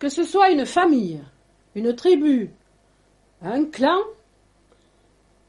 [0.00, 1.20] Que ce soit une famille,
[1.76, 2.50] une tribu,
[3.42, 4.00] un clan,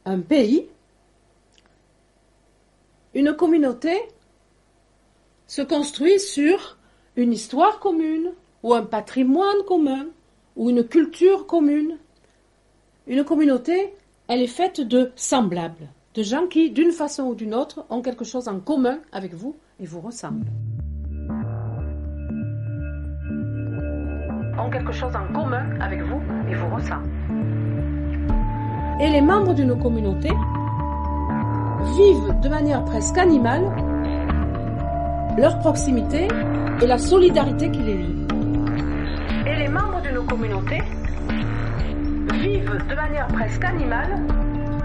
[0.06, 0.68] un pays,
[3.14, 3.98] une communauté
[5.48, 6.78] se construit sur
[7.16, 8.34] une histoire commune,
[8.64, 10.08] ou un patrimoine commun,
[10.56, 11.98] ou une culture commune.
[13.08, 13.94] Une communauté,
[14.28, 18.26] elle est faite de semblables, de gens qui, d'une façon ou d'une autre, ont quelque
[18.26, 20.46] chose en commun avec vous et vous ressemblent.
[24.62, 27.10] Ont quelque chose en commun avec vous et vous ressemblent.
[29.00, 30.30] Et les membres d'une communauté
[31.96, 33.64] vivent de manière presque animale
[35.38, 36.28] leur proximité
[36.82, 38.28] et la solidarité qui les lie.
[39.48, 40.84] Et les membres d'une communauté
[42.34, 44.20] vivent de manière presque animale.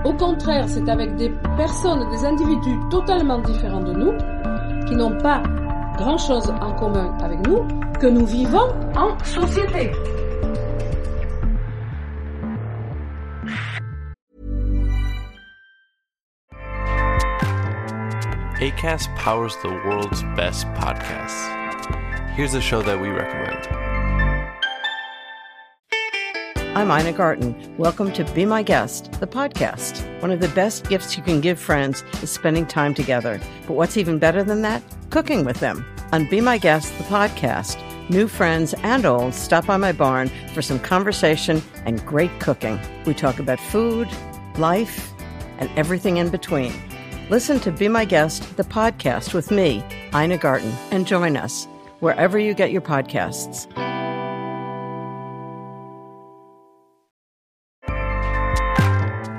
[0.04, 4.12] Au contraire, c'est avec des personnes, des individus totalement différents de nous,
[4.86, 5.42] qui n'ont pas
[5.96, 7.66] grand-chose en commun avec nous,
[7.98, 9.90] que nous vivons en société.
[18.60, 21.52] ACAST powers the world's best podcasts.
[22.34, 23.66] Here's a show that we recommend.
[26.74, 27.54] I'm Ina Garten.
[27.78, 30.04] Welcome to Be My Guest, the podcast.
[30.20, 33.40] One of the best gifts you can give friends is spending time together.
[33.66, 34.82] But what's even better than that?
[35.16, 35.82] Cooking with them.
[36.12, 40.60] On Be My Guest, the podcast, new friends and old stop by my barn for
[40.60, 42.78] some conversation and great cooking.
[43.06, 44.10] We talk about food,
[44.58, 45.14] life,
[45.56, 46.70] and everything in between.
[47.30, 49.82] Listen to Be My Guest, the podcast with me,
[50.14, 51.64] Ina Garten, and join us
[52.00, 53.66] wherever you get your podcasts.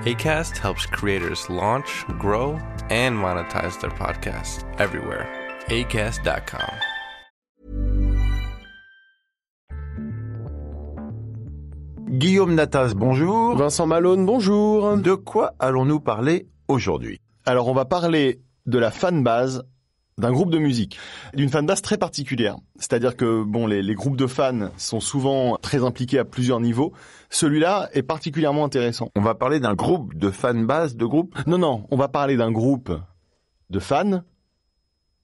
[0.08, 2.54] ACAST helps creators launch, grow,
[2.90, 5.47] and monetize their podcasts everywhere.
[5.70, 6.62] ACAST.com.
[12.08, 13.58] Guillaume Natas, bonjour.
[13.58, 14.96] Vincent Malone, bonjour.
[14.98, 17.20] De quoi allons-nous parler aujourd'hui?
[17.46, 19.66] Alors on va parler de la fanbase
[20.18, 20.98] d'un groupe de musique,
[21.34, 22.56] d'une fanbase très particulière.
[22.78, 26.94] C'est-à-dire que bon, les, les, groupes de fans sont souvent très impliqués à plusieurs niveaux.
[27.30, 29.10] Celui-là est particulièrement intéressant.
[29.18, 31.38] On va parler d'un groupe de fanbase de groupe?
[31.46, 32.94] Non, non, on va parler d'un groupe
[33.70, 34.22] de fans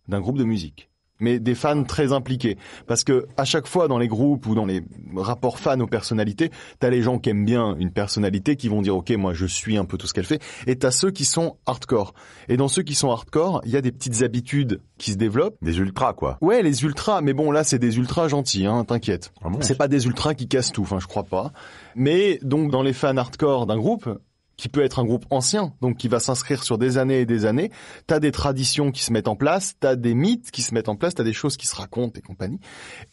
[0.08, 0.90] d'un groupe de musique
[1.24, 2.58] mais des fans très impliqués.
[2.86, 4.84] Parce que à chaque fois dans les groupes ou dans les
[5.16, 8.96] rapports fans aux personnalités, t'as les gens qui aiment bien une personnalité qui vont dire
[8.96, 11.58] ok moi je suis un peu tout ce qu'elle fait, et t'as ceux qui sont
[11.66, 12.14] hardcore.
[12.50, 15.58] Et dans ceux qui sont hardcore, il y a des petites habitudes qui se développent.
[15.62, 16.38] Des ultras quoi.
[16.42, 19.32] Ouais les ultras, mais bon là c'est des ultras gentils, hein, t'inquiète.
[19.44, 19.60] Ah bon?
[19.62, 21.54] C'est pas des ultras qui cassent tout, enfin je crois pas.
[21.96, 24.10] Mais donc dans les fans hardcore d'un groupe,
[24.58, 27.46] qui peut être un groupe ancien, donc qui va s'inscrire sur des années et des
[27.46, 27.72] années.
[28.08, 30.96] T'as des traditions qui se mettent en place, t'as des mythes qui se mettent en
[30.96, 32.60] place, t'as des choses qui se racontent et compagnie.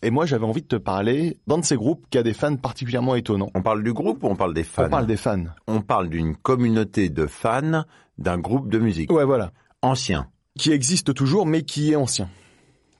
[0.02, 2.56] Et moi, j'avais envie de te parler d'un de ces groupes qui a des fans
[2.56, 3.50] particulièrement étonnants.
[3.54, 5.44] On parle du groupe ou on parle des fans On parle des fans.
[5.66, 7.84] On parle d'une communauté de fans
[8.18, 9.10] d'un groupe de musique.
[9.12, 9.52] Ouais, voilà.
[9.82, 10.28] Ancien.
[10.58, 12.28] Qui existe toujours, mais qui est ancien.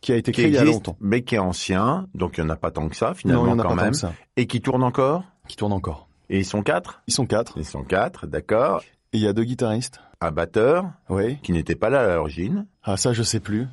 [0.01, 0.97] Qui a été créé il y a longtemps.
[0.99, 3.49] mais qui est ancien, donc il n'y en a pas tant que ça finalement non,
[3.49, 3.93] il y en a quand pas tant même.
[3.93, 4.15] que ça.
[4.39, 5.25] Et qui tourne encore?
[5.47, 6.09] Qui tourne encore.
[6.31, 7.03] Et ils sont quatre?
[7.09, 7.55] Ils sont quatre.
[7.59, 8.83] Ils sont quatre, d'accord.
[9.13, 10.01] Et il y a deux guitaristes.
[10.21, 11.39] Un batteur Oui.
[11.43, 12.67] qui n'était pas là à l'origine.
[12.85, 13.67] Ah, ça, je sais plus.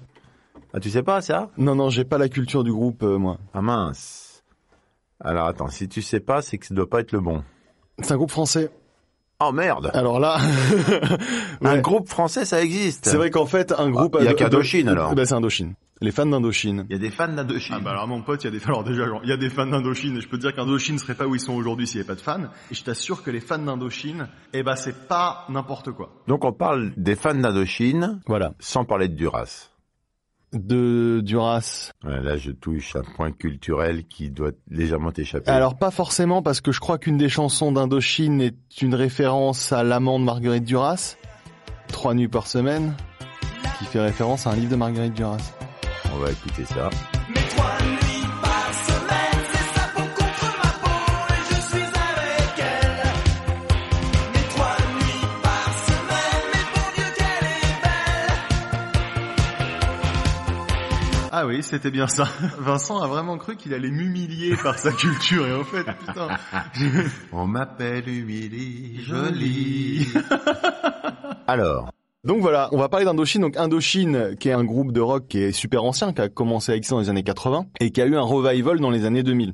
[0.73, 1.49] Ah, tu sais pas ça?
[1.57, 3.37] Non, non, j'ai pas la culture du groupe, euh, moi.
[3.53, 4.43] Ah mince.
[5.19, 7.43] Alors attends, si tu sais pas, c'est que ça doit pas être le bon.
[8.01, 8.69] C'est un groupe français.
[9.39, 10.39] Oh merde Alors là,
[11.63, 13.07] Un groupe français, ça existe.
[13.07, 14.15] c'est vrai qu'en fait, un groupe...
[14.17, 15.13] Ah, il y a qu'Indochine, alors.
[15.13, 15.75] Ben, c'est Indochine.
[16.01, 16.85] Les fans d'Indochine.
[16.89, 17.75] Il y a des fans d'Indochine.
[17.77, 19.37] Ah bah alors mon pote, il y a des alors déjà genre, il y a
[19.37, 21.85] des fans d'Indochine et je peux te dire qu'Indochine serait pas où ils sont aujourd'hui
[21.87, 22.49] s'il n'y avait pas de fans.
[22.71, 26.09] Et je t'assure que les fans d'Indochine, eh ben c'est pas n'importe quoi.
[26.27, 28.53] Donc on parle des fans d'Indochine Voilà.
[28.59, 29.69] sans parler de Duras.
[30.53, 31.91] De Duras.
[32.05, 35.51] Ouais, là, je touche un point culturel qui doit légèrement t'échapper.
[35.51, 39.83] Alors pas forcément parce que je crois qu'une des chansons d'Indochine est une référence à
[39.83, 41.17] l'amant de Marguerite Duras,
[41.89, 42.95] Trois nuits par semaine,
[43.79, 45.53] qui fait référence à un livre de Marguerite Duras.
[46.13, 46.89] on va écouter ça.
[61.31, 62.27] Ah oui, c'était bien ça.
[62.59, 66.27] Vincent a vraiment cru qu'il allait m'humilier par sa culture et en fait, putain.
[67.31, 70.07] On m'appelle Humili Jolie.
[71.47, 71.89] Alors,
[72.23, 73.41] Donc voilà, on va parler d'Indochine.
[73.41, 76.71] Donc Indochine, qui est un groupe de rock qui est super ancien, qui a commencé
[76.71, 79.23] à exister dans les années 80 et qui a eu un revival dans les années
[79.23, 79.53] 2000.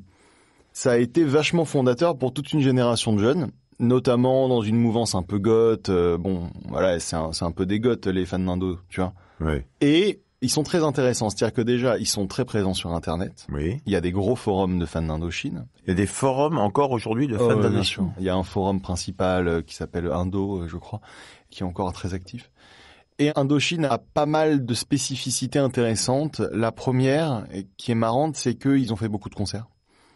[0.73, 5.13] Ça a été vachement fondateur pour toute une génération de jeunes, notamment dans une mouvance
[5.15, 5.89] un peu goth.
[5.89, 9.13] euh, bon, voilà, c'est un, c'est un peu des goths les fans d'Indo, tu vois.
[9.39, 9.61] oui.
[9.81, 13.47] Et Ils sont très intéressants, c'est-à-dire que déjà, ils sont très présents sur Internet.
[13.49, 13.79] Oui.
[13.85, 15.67] Il y a des gros forums de fans d'Indochine.
[15.85, 18.11] Il y a des forums encore aujourd'hui de fans bien d'Indochine.
[18.19, 20.99] Il y a un forum principal euh, qui s'appelle Indo, euh, je crois,
[21.49, 22.51] qui est encore très actif.
[23.19, 26.41] Et Indochine a pas mal de spécificités intéressantes.
[26.51, 27.45] La première,
[27.77, 29.67] qui est marrante, c'est qu'ils ont fait beaucoup de concerts.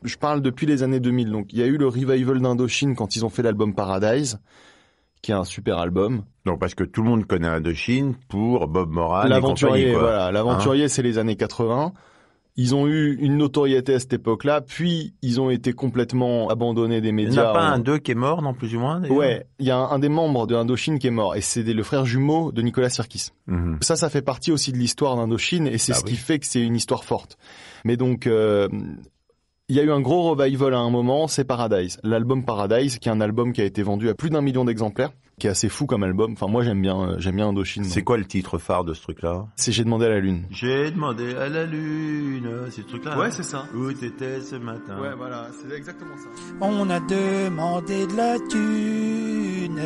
[0.04, 1.32] Je parle depuis les années 2000.
[1.32, 4.40] Donc, il y a eu le revival d'Indochine quand ils ont fait l'album Paradise,
[5.22, 6.24] qui est un super album.
[6.46, 9.98] Donc parce que tout le monde connaît Indochine pour Bob Moran L'aventurier, quoi.
[10.00, 10.32] Hein voilà.
[10.32, 11.94] L'aventurier, c'est les années 80.
[12.60, 17.10] Ils ont eu une notoriété à cette époque-là, puis ils ont été complètement abandonnés des
[17.10, 17.52] Il n'y médias.
[17.52, 19.70] a pas en- un d'eux qui est mort, non plus ou moins Ouais, il y
[19.70, 22.52] a un, un des membres de Indochine qui est mort, et c'est le frère jumeau
[22.52, 23.28] de Nicolas Sirkis.
[23.46, 23.78] Mhm.
[23.82, 26.12] Ça, ça fait partie aussi de l'histoire d'Indochine, et c'est Ah ce oui.
[26.12, 27.38] qui fait que c'est une histoire forte.
[27.86, 28.68] Mais donc, euh,
[29.70, 32.00] il y a eu un gros revival à un moment, c'est Paradise.
[32.02, 35.12] L'album Paradise, qui est un album qui a été vendu à plus d'un million d'exemplaires,
[35.40, 36.32] qui est assez fou comme album.
[36.32, 37.84] Enfin, moi, j'aime bien, euh, j'aime bien Indochine.
[37.84, 39.46] C'est quoi le titre phare de ce truc-là?
[39.58, 40.46] C'est J'ai demandé à la lune.
[40.52, 43.16] J'ai demandé à la lune, c'est ce truc-là.
[43.20, 43.66] hein c'est ça.
[43.76, 46.30] Où t'étais ce matin voilà, c'est exactement ça.
[46.62, 49.82] On a demandé de la thune,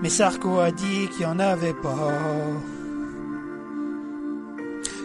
[0.00, 2.08] mais Sarko a dit qu'il n'y en avait pas.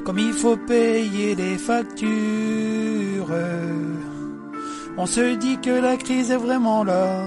[0.03, 3.33] Comme il faut payer les factures,
[4.97, 7.25] on se dit que la crise est vraiment là.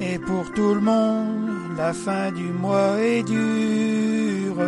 [0.00, 4.62] Et pour tout le monde, la fin du mois est dure.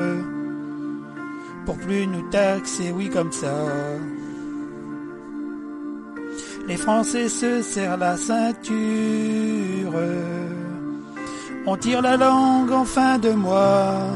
[1.66, 3.54] Pour plus nous taxer, oui comme ça.
[6.68, 9.94] Les Français se serrent la ceinture.
[11.66, 14.06] On tire la langue en fin de mois.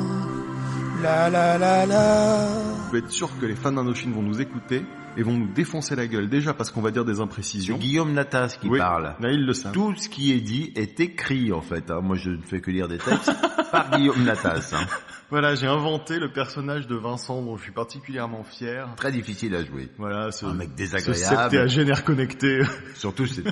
[1.03, 2.47] La la la la.
[2.47, 4.85] Vous pouvez être sûr que les fans d'Indochine vont nous écouter
[5.17, 6.29] et vont nous défoncer la gueule.
[6.29, 7.77] Déjà parce qu'on va dire des C'est imprécisions.
[7.77, 8.79] Guillaume Natas qui Oui.
[8.79, 9.15] parle.
[9.21, 9.73] Là, ils le savent.
[9.73, 11.91] Tout ce qui est dit est écrit en fait.
[11.91, 12.01] hein.
[12.03, 13.31] Moi je ne fais que lire des textes
[13.89, 14.73] par Guillaume Natas.
[14.75, 14.87] hein.
[15.29, 18.89] Voilà, j'ai inventé le personnage de Vincent dont je suis particulièrement fier.
[18.97, 19.89] Très difficile à jouer.
[19.99, 21.17] Voilà, ce, Un mec ce désagréable.
[21.17, 22.61] septéagénaire connecté.
[22.95, 23.43] Surtout c'est-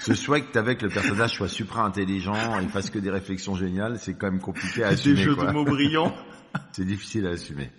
[0.00, 3.54] ce souhait que t'avais que le personnage soit supra intelligent, il fasse que des réflexions
[3.54, 5.16] géniales, c'est quand même compliqué à des assumer.
[5.22, 5.46] jeux quoi.
[5.46, 6.14] de mots brillants.
[6.72, 7.70] C'est difficile à assumer.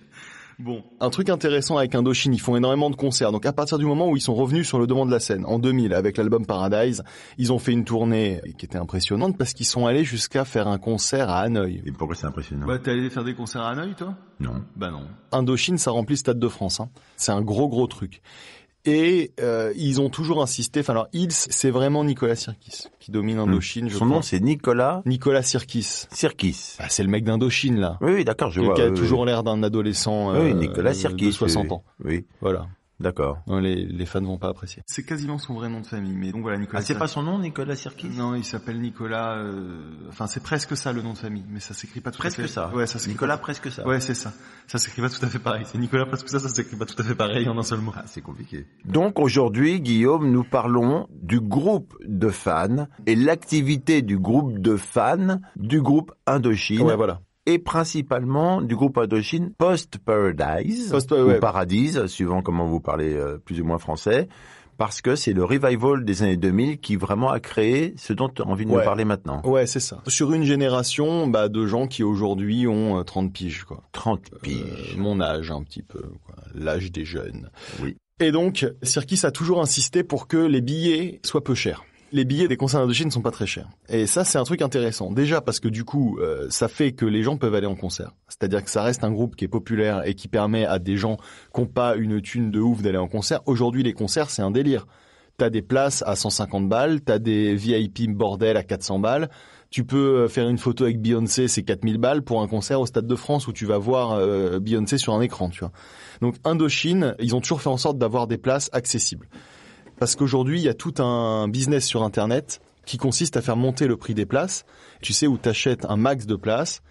[0.60, 0.84] Bon.
[1.00, 3.32] Un truc intéressant avec Indochine, ils font énormément de concerts.
[3.32, 5.46] Donc à partir du moment où ils sont revenus sur le devant de la scène,
[5.46, 7.02] en 2000, avec l'album Paradise,
[7.38, 10.78] ils ont fait une tournée qui était impressionnante parce qu'ils sont allés jusqu'à faire un
[10.78, 11.82] concert à Hanoï.
[11.86, 12.68] Et pourquoi c'est impressionnant?
[12.68, 14.16] Bah, t'es allé faire des concerts à Hanoï, toi?
[14.42, 14.62] Non.
[14.76, 15.04] Bah non.
[15.32, 16.82] Indochine, ça remplit le Stade de France.
[16.82, 16.90] Hein.
[17.16, 18.22] C'est un gros gros truc.
[18.89, 20.80] Et euh, ils ont toujours insisté.
[20.80, 23.89] Enfin, alors Ils, c'est vraiment Nicolas Sirkis qui domine Indochine.
[23.89, 26.07] Je Son nom c'est Nicolas Nicolas Sirkis.
[26.12, 26.75] Sirkis.
[26.80, 27.97] Bah, c'est le mec d'Indochine là.
[28.01, 28.74] Oui, oui, d'accord, je vois.
[28.74, 28.97] qui a oui, oui.
[28.97, 31.27] toujours l'air d'un adolescent Oui, euh, Nicolas Sirkis.
[31.27, 31.83] de 60 oui, ans.
[32.03, 32.68] Oui, Voilà.
[33.00, 33.40] D'accord.
[33.48, 34.81] Non, les, les fans vont pas apprécier.
[34.86, 36.80] C'est quasiment son vrai nom de famille, mais donc voilà, Nicolas.
[36.80, 38.10] Ah, c'est pas son nom, Nicolas Sirkis?
[38.10, 39.38] Non, il s'appelle Nicolas.
[39.38, 42.24] euh, Enfin, c'est presque ça le nom de famille, mais ça s'écrit pas tout à
[42.24, 42.48] Presque fait.
[42.48, 42.69] ça.
[42.74, 43.86] Ouais, ça s'écrit Nicolas, pas- presque ça.
[43.88, 44.34] Ouais, c'est ça.
[44.68, 45.63] Ça s'écrit pas tout à fait pareil.
[45.66, 47.92] C'est Nicolas presque ça, ça s'écrit pas tout à fait pareil en un seul mot.
[47.96, 48.66] Ah, c'est compliqué.
[48.86, 55.40] Donc aujourd'hui, Guillaume, nous parlons du groupe de fans et l'activité du groupe de fans
[55.56, 57.22] du groupe Indochine Ouais, voilà.
[57.45, 61.38] Et principalement du groupe Indochine Post- ouais, ouais.
[61.38, 64.27] ou Paradise, suivant comment vous parlez euh, plus ou moins français,
[64.77, 68.41] parce que c'est le revival des années 2000 qui vraiment a créé ce dont tu
[68.41, 68.83] as envie de nous Ouais.
[68.83, 69.41] parler maintenant.
[69.44, 70.01] Ouais, c'est ça.
[70.07, 73.83] Sur une génération bah, de gens qui aujourd'hui ont euh, 30 piges, quoi.
[73.91, 74.95] 30 Euh, piges.
[74.97, 76.01] mon âge, un petit peu.
[76.56, 77.50] L'âge des jeunes.
[77.81, 77.97] Oui.
[78.21, 81.84] Et donc, Cirkis a toujours insisté pour que les billets soient peu chers.
[82.12, 83.70] Les billets des concerts d'Indochine ne sont pas très chers.
[83.88, 85.12] Et ça, c'est un truc intéressant.
[85.12, 88.12] Déjà parce que du coup, euh, ça fait que les gens peuvent aller en concert.
[88.28, 91.18] C'est-à-dire que ça reste un groupe qui est populaire et qui permet à des gens
[91.54, 93.42] qui n'ont pas une thune de ouf d'aller en concert.
[93.46, 94.88] Aujourd'hui, les concerts, c'est un délire.
[95.38, 99.30] T'as des places à 150 balles, t'as des VIP bordel à 400 balles.
[99.70, 102.88] Tu peux euh, faire une photo avec Beyoncé, c'est 4000 balles pour un concert au
[102.88, 105.72] Stade de France où tu vas voir euh, Beyoncé sur un écran, tu vois.
[106.22, 109.30] Donc Indochine, ils ont toujours fait en sorte d'avoir des places accessibles.
[110.00, 113.86] Parce qu'aujourd'hui, il y a tout un business sur Internet qui consiste à faire monter
[113.86, 114.65] le prix des places.
[115.01, 116.82] Tu sais où t'achètes un max de places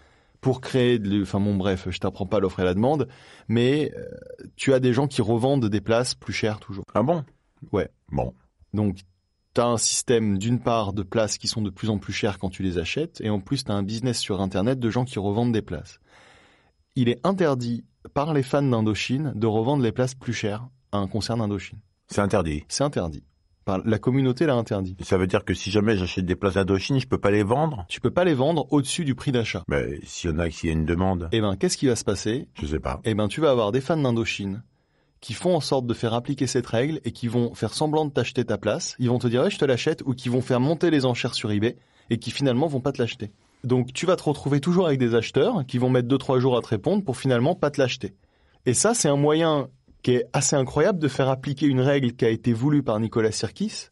[0.40, 3.08] pour créer de, enfin bon bref, je t'apprends pas l'offre et la demande,
[3.48, 4.04] mais euh,
[4.54, 6.84] tu as des gens qui revendent des places plus chères toujours.
[6.94, 7.24] Ah bon?
[7.72, 7.88] Ouais.
[8.12, 8.32] Bon.
[8.72, 8.98] Donc,
[9.54, 12.38] tu as un système d'une part de places qui sont de plus en plus chères
[12.38, 15.04] quand tu les achètes, et en plus tu as un business sur Internet de gens
[15.04, 15.98] qui revendent des places.
[16.94, 17.84] Il est interdit
[18.14, 21.80] par les fans d'Indochine de revendre les places plus chères à un concert d'Indochine.
[22.08, 22.64] C'est interdit.
[22.68, 23.22] C'est interdit.
[23.84, 24.96] La communauté l'a interdit.
[25.02, 27.84] Ça veut dire que si jamais j'achète des places d'Indochine, je peux pas les vendre?
[27.90, 29.62] Tu peux pas les vendre au-dessus du prix d'achat.
[29.68, 31.94] Ben, s'il y en a, s'il y a une demande, Eh ben, qu'est-ce qui va
[31.94, 32.48] se passer?
[32.54, 33.00] Je sais pas.
[33.04, 34.62] Eh ben, tu vas avoir des fans d'Indochine
[35.20, 38.10] qui font en sorte de faire appliquer cette règle et qui vont faire semblant de
[38.10, 38.94] t'acheter ta place.
[38.98, 41.34] Ils vont te dire, ouais, je te l'achète, ou qui vont faire monter les enchères
[41.34, 41.76] sur eBay
[42.08, 43.30] et qui finalement vont pas te l'acheter.
[43.64, 46.62] Donc tu vas te retrouver toujours avec des acheteurs qui vont mettre 2-3 jours à
[46.62, 48.14] te répondre pour finalement pas te l'acheter.
[48.64, 49.68] Et ça, c'est un moyen
[50.08, 53.30] qui est assez incroyable de faire appliquer une règle qui a été voulue par Nicolas
[53.30, 53.90] Sirkis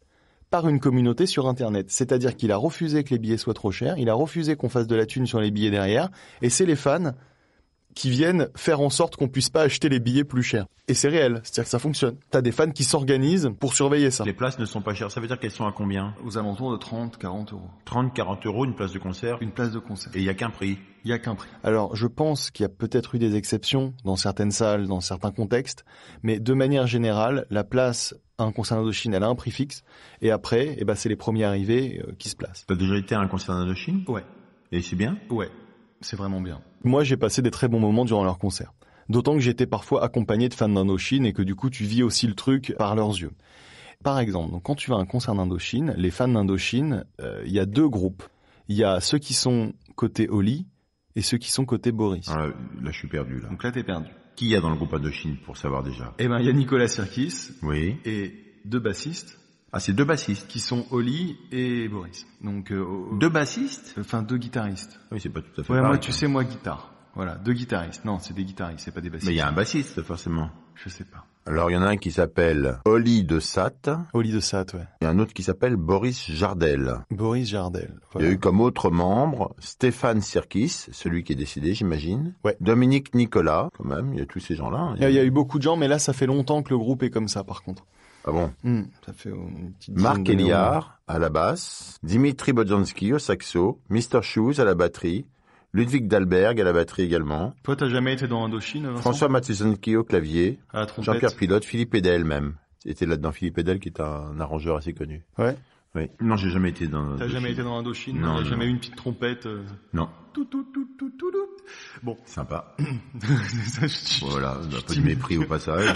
[0.48, 1.90] par une communauté sur Internet.
[1.90, 4.86] C'est-à-dire qu'il a refusé que les billets soient trop chers, il a refusé qu'on fasse
[4.86, 6.08] de la thune sur les billets derrière,
[6.40, 7.12] et c'est les fans
[7.96, 10.66] qui viennent faire en sorte qu'on puisse pas acheter les billets plus chers.
[10.86, 12.16] Et c'est réel, c'est-à-dire que ça fonctionne.
[12.30, 14.24] T'as des fans qui s'organisent pour surveiller ça.
[14.24, 15.10] Les places ne sont pas chères.
[15.10, 16.14] Ça veut dire qu'elles sont à combien?
[16.24, 17.70] Aux alentours de 30, 40 euros.
[17.86, 19.38] 30, 40 euros une place de concert.
[19.40, 20.12] Une place de concert.
[20.14, 20.78] Et il y a qu'un prix.
[21.04, 21.48] Il y a qu'un prix.
[21.64, 25.32] Alors, je pense qu'il y a peut-être eu des exceptions dans certaines salles, dans certains
[25.32, 25.84] contextes,
[26.22, 29.82] mais de manière générale, la place à un concert d'Indochine, elle a un prix fixe,
[30.20, 32.66] et après, eh ben, c'est les premiers arrivés euh, qui se placent.
[32.66, 34.04] T'as déjà été à un concert d'Indochine?
[34.06, 34.24] Ouais.
[34.70, 35.16] Et c'est bien?
[35.30, 35.50] Ouais.
[36.02, 36.60] C'est vraiment bien.
[36.86, 38.72] Moi, j'ai passé des très bons moments durant leur concert.
[39.08, 42.26] D'autant que j'étais parfois accompagné de fans d'Indochine et que du coup, tu vis aussi
[42.26, 43.32] le truc par leurs yeux.
[44.02, 47.52] Par exemple, donc, quand tu vas à un concert d'Indochine, les fans d'Indochine, euh, il
[47.52, 48.22] y a deux groupes.
[48.68, 50.66] Il y a ceux qui sont côté Oli
[51.14, 52.26] et ceux qui sont côté Boris.
[52.28, 52.46] Ah,
[52.82, 53.48] Là, je suis perdu, là.
[53.48, 54.08] Donc là, t'es perdu.
[54.36, 56.14] Qui y a dans le groupe Indochine, pour savoir déjà?
[56.18, 57.96] Eh ben, il y a Nicolas Sirkis Oui.
[58.04, 59.38] et deux bassistes
[59.72, 60.46] Ah, c'est deux bassistes.
[60.48, 62.26] qui sont Oli et Boris.
[62.42, 62.84] Donc, euh,
[63.18, 63.94] Deux bassistes?
[63.98, 64.98] Enfin, deux guitaristes.
[65.12, 66.92] Oui, c'est pas tout à fait Ouais, pareil, moi, tu sais, moi, guitare.
[67.14, 68.04] Voilà, deux guitaristes.
[68.04, 69.26] Non, c'est des guitaristes, c'est pas des bassistes.
[69.28, 70.50] Mais il y a un bassiste, forcément.
[70.74, 71.24] Je sais pas.
[71.46, 74.80] Alors, il y en a un qui s'appelle Oli de Satt Oli de Satt, ouais.
[75.00, 76.96] et un autre qui s'appelle Boris Jardel.
[77.10, 77.94] Boris Jardel.
[78.16, 82.34] Il y a eu comme autres membres Stéphane Sirkis, celui qui est décédé, j'imagine.
[82.44, 82.56] Ouais.
[82.60, 84.12] Dominique Nicolas, quand même.
[84.12, 84.94] Il y a tous ces gens-là.
[85.00, 86.78] A- il y a eu beaucoup de gens, mais là, ça fait longtemps que le
[86.78, 87.86] groupe est comme ça, par contre.
[88.26, 88.52] Ah bon.
[88.64, 93.80] Hmm, ça fait une petite dizaine Marc Eliard à la basse, Dimitri Bodjanski au saxo,
[93.88, 94.20] Mr.
[94.22, 95.26] Shoes à la batterie,
[95.72, 97.54] Ludwig Dalberg à la batterie également.
[97.62, 99.00] Toi, t'as jamais été dans Indochine, Vincent?
[99.00, 100.58] François Matsusanki au clavier,
[100.98, 102.54] Jean-Pierre Pilote, Philippe Edel même.
[102.80, 105.24] C'était là-dedans Philippe Edel qui est un arrangeur assez connu.
[105.38, 105.56] Ouais.
[106.20, 107.16] Non, j'ai jamais été dans.
[107.16, 110.08] T'as jamais été dans Indochine Non, T'as jamais eu une petite trompette euh, Non.
[110.32, 111.46] tout, tout, tout, tout, tout, tout.
[112.02, 112.16] Bon.
[112.24, 112.74] Sympa.
[113.66, 115.94] Ça, je- Voilà, un peu de mépris au passage.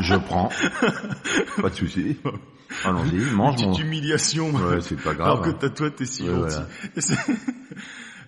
[0.00, 0.50] Je prends.
[1.60, 2.16] Pas de souci.
[2.84, 3.70] Allons-y, mange mon.
[3.72, 4.50] Petite humiliation.
[4.50, 5.26] Ouais, c'est pas grave.
[5.26, 6.56] Alors que t'as toi, t'es si Ouais, gentil.
[6.96, 7.16] voilà.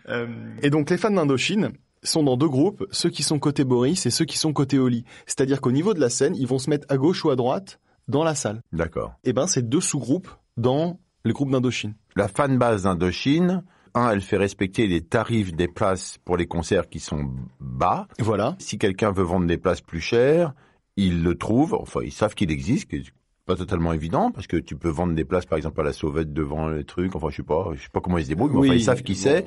[0.08, 0.26] Euh,
[0.62, 1.70] Et donc les fans d'Indochine
[2.04, 5.04] sont dans deux groupes, ceux qui sont côté Boris et ceux qui sont côté Oli.
[5.26, 7.80] C'est-à-dire qu'au niveau de la scène, ils vont se mettre à gauche ou à droite
[8.06, 8.62] dans la salle.
[8.72, 9.14] D'accord.
[9.24, 11.94] Et ben c'est deux sous-groupes dans le groupe d'Indochine.
[12.16, 13.62] La fanbase d'Indochine,
[13.94, 17.30] un, elle fait respecter les tarifs des places pour les concerts qui sont
[17.60, 18.06] bas.
[18.18, 18.56] Voilà.
[18.58, 20.52] Si quelqu'un veut vendre des places plus chères,
[20.96, 22.96] ils le trouvent, enfin ils savent qu'il existe, que
[23.44, 26.32] pas totalement évident, parce que tu peux vendre des places par exemple à la sauvette
[26.32, 28.58] devant les trucs, enfin je sais pas, je sais pas comment ils se débrouillent, mais
[28.60, 29.18] Oui, enfin ils savent qui bon.
[29.20, 29.44] c'est,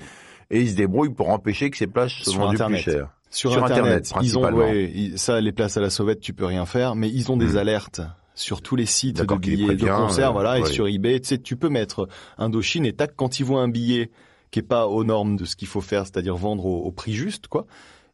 [0.52, 2.84] et ils se débrouillent pour empêcher que ces places vendues Internet.
[2.84, 3.10] plus chères.
[3.32, 4.58] Sur, Sur Internet, Internet, ils ont, principalement.
[4.72, 7.38] ouais, ils- ça, les places à la sauvette, tu peux rien faire, mais ils ont
[7.38, 7.58] des Hmm.
[7.58, 8.02] alertes
[8.40, 11.38] sur tous les sites de billets de concerts, euh, voilà, et sur eBay, tu sais,
[11.38, 14.12] tu peux mettre Indochine et tac, quand ils voient un billet
[14.52, 17.14] qui est pas aux normes de ce qu'il faut faire, c'est-à-dire vendre au, au prix
[17.14, 17.68] juste, quoi.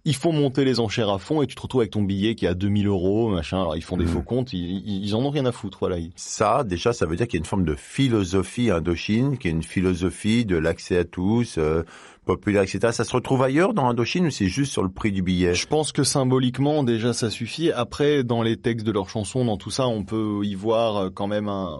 [0.07, 2.45] Ils font monter les enchères à fond et tu te retrouves avec ton billet qui
[2.45, 3.59] est à 2000 euros, machin.
[3.61, 4.11] Alors ils font des Mhm.
[4.11, 5.97] faux comptes, ils, ils, en ont rien à foutre, voilà.
[6.15, 9.51] Ça, déjà, ça veut dire qu'il y a une forme de philosophie Indochine, qui est
[9.51, 11.81] une philosophie de l'accès à tous, euh,
[12.23, 12.91] populaire, etc.
[12.91, 15.55] Ça se retrouve ailleurs dans Indochine ou c'est juste sur le prix du billet?
[15.55, 17.71] Je pense que symboliquement, déjà, ça suffit.
[17.71, 21.09] Après, dans les textes de leurs chansons, dans tout ça, on peut y voir euh,
[21.09, 21.79] quand même un,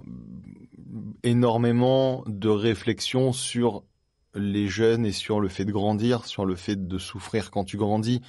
[1.23, 3.83] énormément de réflexion sur
[4.35, 7.77] les jeunes et sur le fait de grandir, sur le fait de souffrir quand tu
[7.77, 8.21] grandis,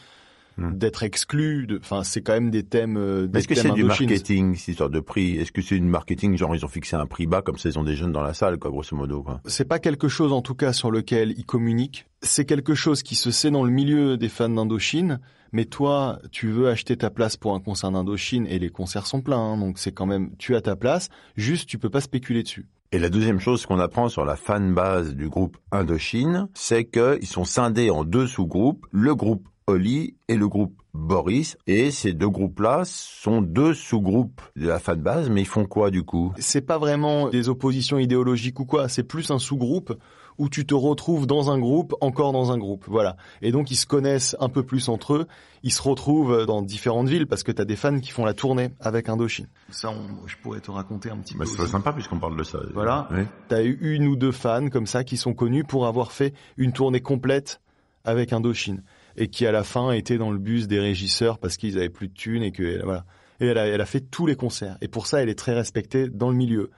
[0.59, 0.73] Hmm.
[0.79, 1.69] d'être exclu.
[1.81, 2.97] Enfin, c'est quand même des thèmes.
[2.97, 5.37] euh, des Est-ce que c'est du marketing, cette histoire de prix?
[5.37, 7.79] Est-ce que c'est du marketing, genre ils ont fixé un prix bas, comme ça ils
[7.79, 9.43] ont des jeunes dans la salle, quoi, grosso modo, quoi?
[9.45, 12.07] C'est pas quelque chose, en tout cas, sur lequel ils communiquent.
[12.23, 15.21] C'est quelque chose qui se sait dans le milieu des fans d'Indochine.
[15.53, 19.21] Mais toi, tu veux acheter ta place pour un concert d'Indochine et les concerts sont
[19.21, 21.11] pleins, hein, donc c'est quand même, tu as ta place.
[21.37, 22.65] Juste, tu peux pas spéculer dessus.
[22.93, 27.27] Et la deuxième chose qu'on apprend sur la fan base du groupe Indochine, c'est qu'ils
[27.27, 31.57] sont scindés en deux sous-groupes, le groupe Oli et le groupe Boris.
[31.67, 35.91] Et ces deux groupes-là sont deux sous-groupes de la fan base, mais ils font quoi
[35.91, 36.33] du coup?
[36.39, 38.89] C'est pas vraiment des oppositions idéologiques ou quoi.
[38.89, 39.99] C'est plus un sous-groupe
[40.39, 42.85] où tu te retrouves dans un groupe, encore dans un groupe.
[42.89, 43.17] Voilà.
[43.43, 45.27] Et donc, ils se connaissent un peu plus entre eux.
[45.63, 48.71] Ils se retrouvent dans différentes villes parce que t'as des fans qui font la tournée
[48.81, 49.47] avec Indochine.
[49.71, 51.51] Ça, on- je pourrais te raconter un petit Bah, peu.
[51.65, 52.59] c'est sympa puisqu'on parle de ça.
[52.75, 53.09] Voilà.
[53.11, 53.23] Oui.
[53.49, 56.73] T'as eu une ou deux fans comme ça qui sont connus pour avoir fait une
[56.73, 57.61] tournée complète
[58.05, 58.83] avec Indochine
[59.17, 62.09] et qui à la fin étaient dans le bus des régisseurs parce qu'ils avaient plus
[62.09, 63.05] de thunes et que voilà.
[63.41, 65.55] Et elle a, elle a fait tous les concerts et pour ça elle est très
[65.55, 66.71] respectée dans le milieu.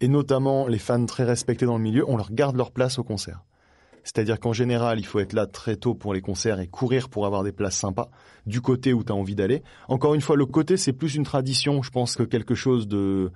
[0.00, 3.04] Et notamment les fans très respectés dans le milieu, on leur garde leur place au
[3.04, 3.44] concert.
[4.04, 7.24] C'est-à-dire qu'en général, il faut être là très tôt pour les concerts et courir pour
[7.24, 8.10] avoir des places sympas
[8.46, 9.62] du côté où tu as envie d'aller.
[9.88, 13.30] Encore une fois, le côté, c'est plus une tradition, je pense, que quelque chose de,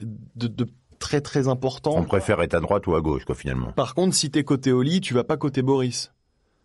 [0.00, 0.66] de, de
[0.98, 1.94] très très important.
[1.96, 3.72] On préfère être à droite ou à gauche, quoi, finalement.
[3.72, 6.10] Par contre, si t'es côté Oli, tu vas pas côté Boris.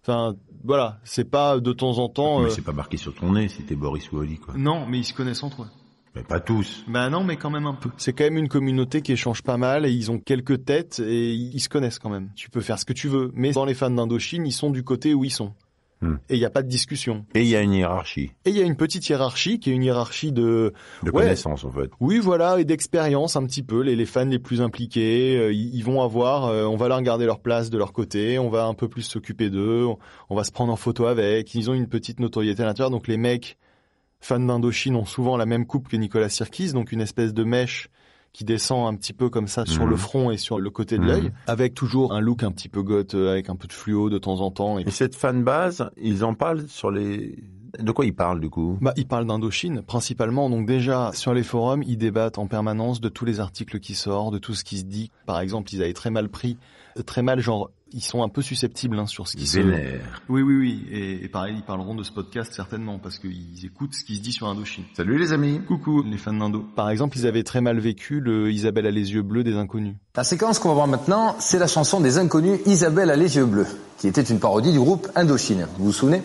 [0.03, 2.39] Enfin, voilà, c'est pas de temps en temps.
[2.39, 4.53] Mais euh, c'est pas marqué sur ton nez si t'es Boris ou Oli, quoi.
[4.57, 5.69] Non, mais ils se connaissent entre eux.
[6.15, 6.83] Mais pas tous.
[6.87, 7.89] Bah non, mais quand même un peu.
[7.97, 11.31] C'est quand même une communauté qui échange pas mal et ils ont quelques têtes et
[11.33, 12.29] ils se connaissent quand même.
[12.35, 14.83] Tu peux faire ce que tu veux, mais dans les fans d'Indochine, ils sont du
[14.83, 15.53] côté où ils sont.
[16.01, 16.15] Hmm.
[16.29, 17.25] Et il n'y a pas de discussion.
[17.33, 19.73] Et il y a une hiérarchie Et il y a une petite hiérarchie qui est
[19.73, 21.23] une hiérarchie de de Ouais.
[21.23, 21.89] connaissances, en fait.
[22.01, 23.81] Oui, voilà, et d'expérience un petit peu.
[23.81, 27.01] Les, les fans les plus impliqués, euh, ils, ils vont avoir, euh, on va leur
[27.01, 29.97] garder leur place de leur côté, on va un peu plus s'occuper d'eux, on,
[30.29, 31.55] on va se prendre en photo avec.
[31.55, 33.57] Ils ont une petite notoriété à l'intérieur, donc les mecs
[34.25, 37.89] fans d'Indochine ont souvent la même coupe que Nicolas Sirkis, donc une espèce de mèche
[38.31, 39.89] qui descend un petit peu comme ça sur Mhm.
[39.91, 41.07] le front et sur le côté de Mhm.
[41.07, 44.09] l'œil, avec toujours un look un petit peu goth, euh, avec un peu de fluo
[44.09, 44.79] de temps en temps.
[44.79, 47.37] Et Et cette fan base, ils en parlent sur les...
[47.79, 48.77] De quoi ils parlent, du coup?
[48.81, 50.49] Bah, ils parlent d'Indochine principalement.
[50.49, 54.33] Donc déjà sur les forums, ils débattent en permanence de tous les articles qui sortent,
[54.33, 55.11] de tout ce qui se dit.
[55.25, 56.57] Par exemple, ils avaient très mal pris,
[56.97, 59.59] euh, très mal, genre ils sont un peu susceptibles hein, sur ce qui se.
[59.59, 60.21] Vénère.
[60.29, 60.85] Oui, oui, oui.
[60.91, 64.21] Et, et pareil, ils parleront de ce podcast certainement parce qu'ils écoutent ce qui se
[64.21, 64.83] dit sur Indochine.
[64.95, 65.61] Salut les amis.
[65.67, 66.65] Coucou les fans d'Indo.
[66.75, 69.95] Par exemple, ils avaient très mal vécu le Isabelle a les yeux bleus des inconnus.
[70.15, 73.45] La séquence qu'on va voir maintenant, c'est la chanson des inconnus Isabelle a les yeux
[73.45, 75.67] bleus, qui était une parodie du groupe Indochine.
[75.77, 76.21] Vous vous souvenez?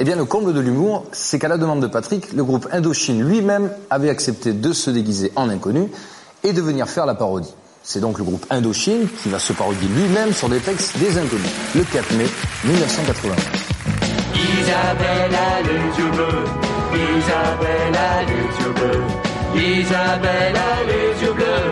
[0.00, 3.22] Eh bien, le comble de l'humour, c'est qu'à la demande de Patrick, le groupe Indochine
[3.22, 5.88] lui-même avait accepté de se déguiser en inconnu
[6.42, 7.52] et de venir faire la parodie.
[7.84, 11.50] C'est donc le groupe Indochine qui va se parodier lui-même sur des textes des inconnus,
[11.74, 12.26] le 4 mai
[12.64, 13.34] 1980.
[14.34, 16.44] Isabelle a les yeux bleus,
[16.94, 21.70] Isabelle a les yeux bleus, Isabelle a les yeux bleus,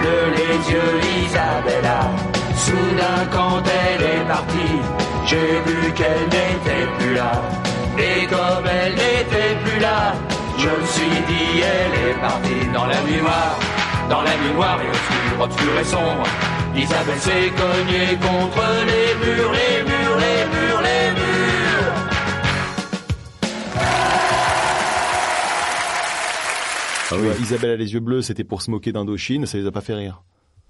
[0.00, 2.10] bleus les yeux Isabella.
[2.56, 4.80] Soudain quand elle est partie,
[5.26, 7.40] j'ai vu qu'elle n'était plus là.
[7.98, 10.14] Et comme elle n'était plus là,
[10.58, 13.58] je me suis dit elle est partie dans la nuit noire,
[14.10, 16.24] dans la nuit noire et obscure, obscure et sombre.
[16.76, 21.92] Isabelle s'est cognée contre les murs, les murs, les murs, les murs.
[27.10, 29.82] Vois, Isabelle a les yeux bleus, c'était pour se moquer d'Indochine, ça les a pas
[29.82, 30.22] fait rire.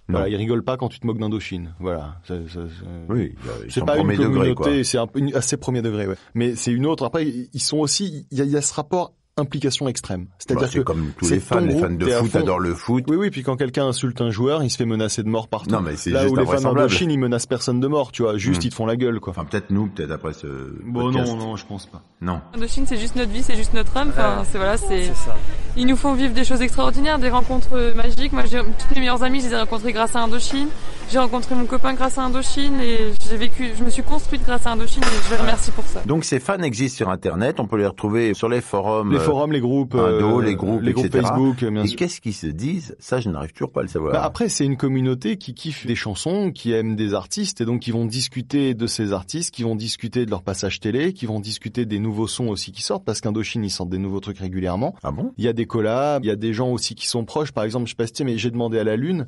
[0.08, 0.18] Non.
[0.18, 1.74] Voilà, ils rigolent pas quand tu te moques d'Indochine.
[1.78, 2.16] Voilà.
[2.26, 3.34] Ça- ça- ça- Oui,
[3.68, 4.64] C'est pas une premier degré, quoi.
[4.66, 6.16] communauté, c'est un assez premier degré, ouais.
[6.34, 7.04] Mais c'est une autre.
[7.04, 10.24] Après, ils sont aussi, il y a, il y a ce rapport implication extrême.
[10.24, 12.58] Bah, C'est-à-dire c'est que comme tous c'est les fans, ton les fans de foot adorent
[12.60, 13.04] le foot.
[13.08, 15.70] Oui, oui, puis quand quelqu'un insulte un joueur, il se fait menacer de mort partout.
[15.70, 18.22] Non, mais c'est Là juste où les fans d'Indochine, ils menacent personne de mort, tu
[18.22, 18.36] vois.
[18.36, 18.66] Juste, Hmm.
[18.66, 19.30] ils te font la gueule, quoi.
[19.30, 20.46] Enfin, peut-être nous, peut-être après ce
[20.84, 21.30] bon, podcast.
[21.32, 22.02] non, non, je pense pas.
[22.20, 22.40] Non.
[22.54, 24.10] Indochine, c'est juste notre vie, c'est juste notre âme.
[24.10, 25.06] Enfin, c'est voilà, c'est.
[25.14, 25.34] ça.
[25.76, 28.32] Ils nous font vivre des choses extraordinaires, des rencontres euh, magiques.
[28.32, 30.68] Moi, j'ai toutes mes meilleures amies, je les ai rencontrées grâce à Indochine.
[31.10, 34.66] J'ai rencontré mon copain grâce à Indochine et j'ai vécu, je me suis construite grâce
[34.66, 36.00] à Indochine et je les remercie pour ça.
[36.06, 39.12] Donc ces fans existent sur Internet, on peut les retrouver sur les forums.
[39.12, 41.26] Les forums, les groupes, Indo, euh, les groupes, les groupes etc.
[41.26, 44.12] Facebook, bien Et qu'est-ce qu'ils se disent Ça, je n'arrive toujours pas à le savoir.
[44.12, 47.80] Bah après, c'est une communauté qui kiffe des chansons, qui aime des artistes, et donc
[47.80, 51.40] qui vont discuter de ces artistes, qui vont discuter de leur passage télé, qui vont
[51.40, 54.94] discuter des nouveaux sons aussi qui sortent, parce qu'Indochine, ils sortent des nouveaux trucs régulièrement.
[55.02, 55.32] Ah bon?
[55.38, 57.52] Il y a des collabs, il y a des gens aussi qui sont proches.
[57.52, 59.26] Par exemple, je sais pas si tu sais, mais j'ai demandé à la Lune,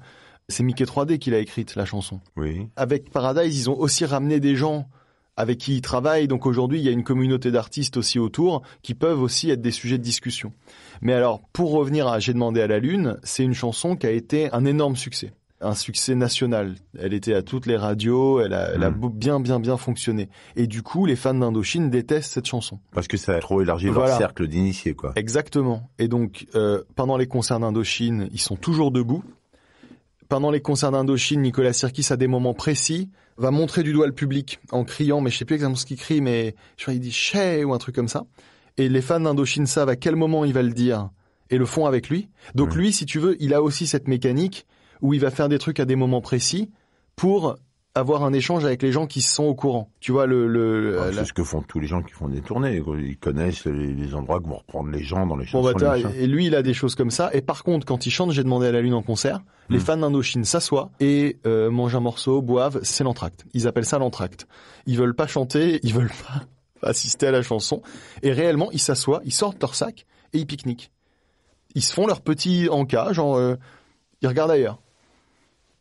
[0.49, 2.21] c'est Mickey 3D qui l'a écrite, la chanson.
[2.37, 2.69] Oui.
[2.77, 4.89] Avec Paradise, ils ont aussi ramené des gens
[5.37, 6.29] avec qui ils travaillent.
[6.29, 9.71] Donc aujourd'hui, il y a une communauté d'artistes aussi autour qui peuvent aussi être des
[9.71, 10.53] sujets de discussion.
[11.03, 14.11] Mais alors, pour revenir à J'ai demandé à la Lune, c'est une chanson qui a
[14.11, 15.33] été un énorme succès.
[15.61, 16.75] Un succès national.
[16.99, 18.95] Elle était à toutes les radios, elle a, elle a Mm.
[18.95, 20.29] beau- bien, bien, bien fonctionné.
[20.57, 22.81] Et du coup, les fans d'Indochine détestent cette chanson.
[22.93, 24.11] Parce que ça a trop élargi Voilà.
[24.11, 25.13] leur cercle d'initiés, quoi.
[25.17, 25.89] Exactement.
[25.99, 29.25] Et donc, euh, pendant les concerts d'Indochine, ils sont toujours debout.
[30.35, 34.13] Pendant les concerts d'Indochine, Nicolas Sirkis, à des moments précis, va montrer du doigt le
[34.13, 37.01] public en criant, mais je sais plus exactement ce qu'il crie, mais je crois qu'il
[37.01, 38.27] dit chais ou un truc comme ça.
[38.77, 41.09] Et les fans d'Indochine savent à quel moment il va le dire
[41.51, 42.31] et le font avec lui.
[42.57, 44.67] Donc lui, si tu veux, il a aussi cette mécanique
[45.03, 46.73] où il va faire des trucs à des moments précis
[47.15, 47.55] pour
[47.97, 49.89] avoir un échange avec les gens qui sont au courant.
[50.01, 50.47] Tu vois, le...
[50.49, 52.83] le Ah, la- C'est ce que font tous les gens qui font des tournées.
[52.99, 55.73] Ils connaissent les, les endroits que vont reprendre les gens dans les Bon, chansons.
[55.79, 56.19] bah, les machins.
[56.21, 57.31] et lui, il a des choses comme ça.
[57.33, 59.81] Et par contre, quand il chante, j'ai demandé à la lune en concert, les Mm.
[59.81, 63.45] fans d'Indochine s'assoient et euh, mangent un morceau, boivent, c'est l'entracte.
[63.55, 64.47] Ils appellent ça l'entracte.
[64.87, 66.43] Ils veulent pas chanter, ils veulent pas
[66.89, 67.81] assister à la chanson.
[68.23, 70.91] Et réellement, ils s'assoient, ils sortent leur sac et ils pique-niquent.
[71.77, 73.55] Ils se font leur petit encas, genre, euh,
[74.21, 74.81] ils regardent ailleurs.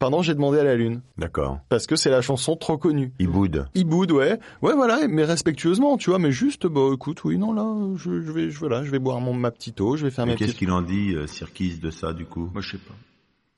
[0.04, 1.00] Pendant, j'ai demandé à la lune.
[1.18, 1.60] D'accord.
[1.70, 3.14] Parce que c'est la chanson trop connue.
[3.20, 4.38] Ils boudent, ouais.
[4.62, 8.32] Ouais, voilà, mais respectueusement, tu vois, mais juste, bah, écoute, oui, non, là, je, je
[8.34, 10.38] vais, je, voilà, je vais boire mon, ma petite eau, je vais faire Mais mes
[10.38, 10.60] qu'est-ce petites...
[10.60, 12.50] qu'il en dit, euh, Sirkis, de ça, du coup?
[12.52, 12.94] Moi, je sais pas.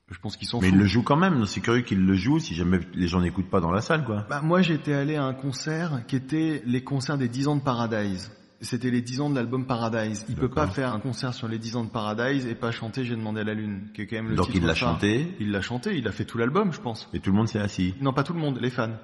[0.08, 1.46] Je pense qu'ils sont Mais il le joue quand même.
[1.46, 4.24] C'est curieux qu'il le joue si jamais les gens n'écoutent pas dans la salle, quoi.
[4.30, 7.60] Bah, moi, j'étais allé à un concert qui était les concerts des 10 ans de
[7.62, 8.30] Paradise.
[8.62, 10.24] C'était les 10 ans de l'album Paradise.
[10.30, 13.04] Il peut pas faire un concert sur les 10 ans de Paradise et pas chanter
[13.04, 15.36] J'ai demandé à la lune, qui est quand même le Donc titre il l'a chanté.
[15.40, 17.08] Il l'a chanté, il a fait tout l'album, je pense.
[17.12, 17.94] Et tout le monde s'est assis.
[18.00, 18.96] Non, pas tout le monde, les fans.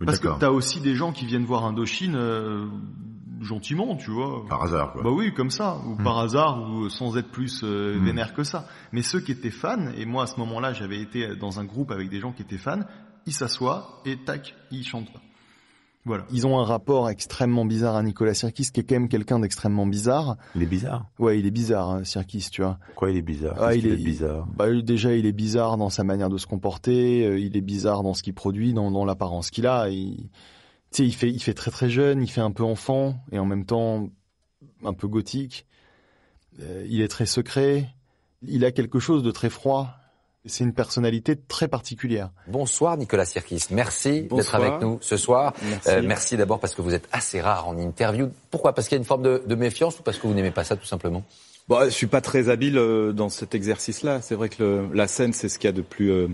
[0.00, 2.66] Oui, Parce que t'as aussi des gens qui viennent voir Indochine euh,
[3.40, 4.44] gentiment, tu vois.
[4.48, 5.02] Par hasard, quoi.
[5.04, 6.02] Bah oui, comme ça, ou Hmm.
[6.04, 8.04] par hasard, ou sans être plus euh, Hmm.
[8.04, 8.66] vénère que ça.
[8.92, 11.90] Mais ceux qui étaient fans, et moi à ce moment-là, j'avais été dans un groupe
[11.92, 12.80] avec des gens qui étaient fans,
[13.26, 15.20] ils s'assoient et tac, ils chantent pas.
[16.06, 16.24] Voilà.
[16.32, 19.86] Ils ont un rapport extrêmement bizarre à Nicolas Sirkis, qui est quand même quelqu'un d'extrêmement
[19.86, 20.36] bizarre.
[20.54, 21.06] Il est bizarre.
[21.18, 22.78] Ouais, il est bizarre, hein, Sirkis, tu vois.
[22.86, 23.56] Pourquoi il est bizarre?
[23.58, 24.46] Ah, Qu'est-ce il est- est bizarre?
[24.56, 28.02] Bah, déjà, il est bizarre dans sa manière de se comporter, euh, il est bizarre
[28.04, 29.88] dans ce qu'il produit, dans, dans l'apparence qu'il a.
[29.90, 30.16] Il,
[30.92, 33.38] tu sais, il fait, il fait très très jeune, il fait un peu enfant, et
[33.40, 34.08] en même temps
[34.84, 35.66] un peu gothique.
[36.60, 37.88] Euh, il est très secret,
[38.42, 39.90] il a quelque chose de très froid.
[40.46, 42.30] C'est une personnalité très particulière.
[42.46, 45.52] Bonsoir Nicolas Sirkis, merci d'être avec nous ce soir.
[45.68, 45.88] Merci.
[45.90, 48.30] Euh, merci d'abord parce que vous êtes assez rare en interview.
[48.50, 48.72] Pourquoi?
[48.72, 50.64] Parce qu'il y a une forme de, de méfiance ou parce que vous n'aimez pas
[50.64, 51.24] ça tout simplement?
[51.68, 54.20] Bon, je suis pas très habile euh, dans cet exercice-là.
[54.22, 56.28] C'est vrai que le- la scène, c'est ce qu'il y a de plus, euh,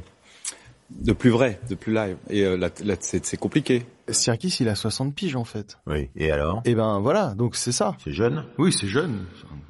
[1.00, 2.16] de plus vrai, de plus live.
[2.30, 3.84] Et euh, là, là, c'est c'est compliqué.
[4.08, 5.78] Sirkis, il a 60 piges en fait.
[5.86, 6.10] Oui.
[6.16, 6.62] Et alors?
[6.64, 7.96] Et ben voilà, donc c'est ça.
[8.02, 8.44] C'est jeune?
[8.58, 9.20] Oui, c'est jeune.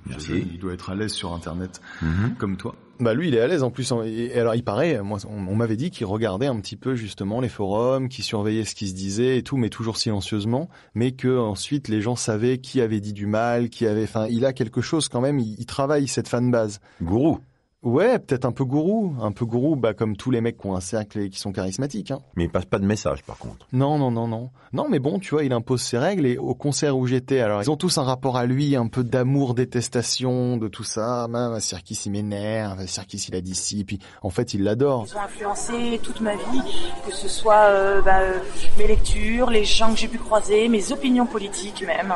[0.07, 0.29] Merci.
[0.29, 2.35] jeune, Il doit être à l'aise sur Internet, Mhm.
[2.39, 2.75] comme toi.
[3.01, 3.93] Bah lui, il est à l'aise en plus.
[4.05, 6.95] Et et alors, il paraît, moi, on, on m'avait dit qu'il regardait un petit peu
[6.95, 10.69] justement les forums, qu'il surveillait ce qui se disait et tout, mais toujours silencieusement.
[10.95, 14.05] Mais que ensuite, les gens savaient qui avait dit du mal, qui avait.
[14.05, 15.39] Enfin, il a quelque chose quand même.
[15.41, 16.81] Il, il travaille cette fanbase.
[17.03, 17.41] Gourou.
[17.83, 20.77] Ouais, peut-être un peu gourou, un peu gourou, bah comme tous les mecs qui ont
[20.77, 22.13] un cercle et qui sont charismatiques.
[22.13, 22.21] Hein.
[22.37, 23.67] Mais il passe pas de message, par contre.
[23.73, 24.51] Non, non, non, non.
[24.73, 27.61] Non, mais bon, tu vois, il impose ses règles et au concert où j'étais, alors
[27.61, 31.27] ils ont tous un rapport à lui, un peu d'amour, détestation, de tout ça.
[31.29, 35.07] Même Sirkis, il m'énerve, Sirkis, il a dit ci, puis en fait, il l'adore.
[35.09, 36.63] Ils ont influencé toute ma vie,
[37.05, 38.39] que ce soit euh, bah, euh,
[38.79, 42.15] mes lectures, les gens que j'ai pu croiser, mes opinions politiques même.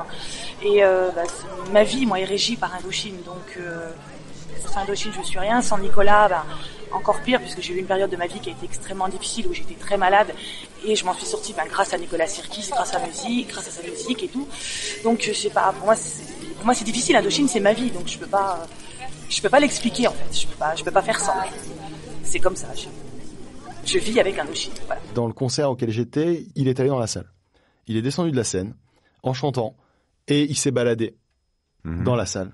[0.62, 1.22] Et euh, bah,
[1.72, 3.16] ma vie, moi, est régie par Indochine.
[3.24, 3.90] Donc, euh,
[4.64, 5.60] sans Indochine, je suis rien.
[5.62, 6.44] Sans Nicolas, bah,
[6.92, 9.46] encore pire, puisque j'ai eu une période de ma vie qui a été extrêmement difficile,
[9.48, 10.28] où j'étais très malade.
[10.84, 13.70] Et je m'en suis sortie bah, grâce à Nicolas Sirkis, grâce à musique, grâce à
[13.70, 14.46] sa musique et tout.
[15.04, 16.22] Donc, je sais pas, pour moi, c'est,
[16.56, 17.16] pour moi, c'est difficile.
[17.16, 17.90] Indochine, c'est ma vie.
[17.90, 18.66] Donc, je peux pas,
[19.28, 20.40] je peux pas l'expliquer, en fait.
[20.40, 21.34] Je peux pas, je peux pas faire sans.
[22.24, 22.68] C'est comme ça.
[22.74, 22.86] Je,
[23.92, 24.72] je vis avec Indochine.
[24.86, 25.00] Voilà.
[25.14, 27.30] Dans le concert auquel j'étais, il est allé dans la salle.
[27.86, 28.74] Il est descendu de la scène
[29.22, 29.76] en chantant
[30.28, 31.16] et il s'est baladé
[31.84, 32.02] Mhm.
[32.02, 32.52] dans la salle.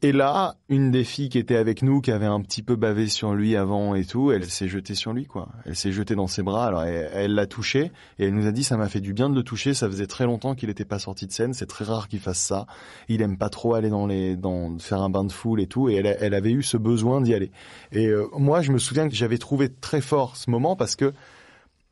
[0.00, 3.08] Et là, une des filles qui était avec nous, qui avait un petit peu bavé
[3.08, 5.48] sur lui avant et tout, elle s'est jetée sur lui, quoi.
[5.64, 6.66] Elle s'est jetée dans ses bras.
[6.66, 9.34] Alors, elle l'a touché et elle nous a dit, ça m'a fait du bien de
[9.34, 9.74] le toucher.
[9.74, 11.52] Ça faisait très longtemps qu'il n'était pas sorti de scène.
[11.52, 12.66] C'est très rare qu'il fasse ça.
[13.08, 15.88] Il aime pas trop aller dans les, dans faire un bain de foule et tout.
[15.88, 17.50] Et elle, elle avait eu ce besoin d'y aller.
[17.90, 21.12] Et euh, moi, je me souviens que j'avais trouvé très fort ce moment parce que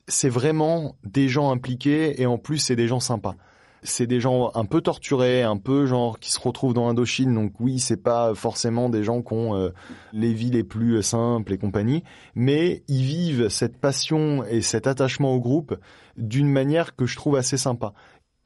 [0.07, 3.35] c'est vraiment des gens impliqués et en plus c'est des gens sympas.
[3.87, 7.33] C'est des gens un peu torturés, un peu genre qui se retrouvent dans Indochine.
[7.33, 9.71] Donc oui, c'est pas forcément des gens qui ont euh,
[10.13, 12.03] les vies les plus euh, simples et compagnie,
[12.35, 15.77] mais ils vivent cette passion et cet attachement au groupe
[16.17, 17.93] d'une manière que je trouve assez sympa.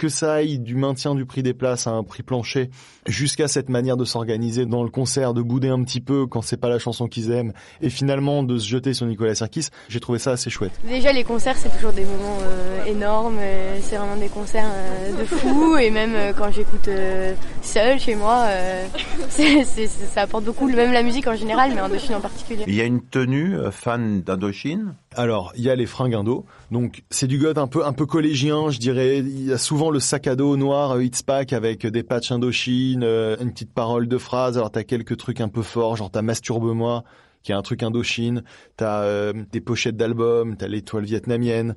[0.01, 2.71] Que ça aille du maintien du prix des places à un prix plancher
[3.07, 6.57] jusqu'à cette manière de s'organiser dans le concert, de bouder un petit peu quand c'est
[6.57, 10.19] pas la chanson qu'ils aiment et finalement de se jeter sur Nicolas Sirkis, j'ai trouvé
[10.19, 10.73] ça assez chouette.
[10.89, 15.19] Déjà les concerts c'est toujours des moments euh, énormes, euh, c'est vraiment des concerts euh,
[15.21, 18.87] de fou et même euh, quand j'écoute euh, seul chez moi, euh,
[19.29, 22.65] c'est, c'est- c'est- ça apporte beaucoup, même la musique en général mais Indochine en particulier.
[22.67, 24.95] Il y a une tenue euh, fan d'Indochine?
[25.16, 26.46] Alors, il y a les fringues indo.
[26.70, 29.18] Donc, c'est du goth un peu, un peu collégien, je dirais.
[29.18, 32.31] Il y a souvent le sac à dos noir euh, It's Pack avec des patchs
[32.31, 34.57] Indochine, euh, une petite parole de phrase.
[34.57, 37.03] Alors, t'as quelques trucs un peu forts, genre t'as Masturbe-moi,
[37.42, 38.44] qui est un truc Indochine.
[38.77, 41.75] T'as euh, des pochettes d'albums, t'as l'étoile vietnamienne.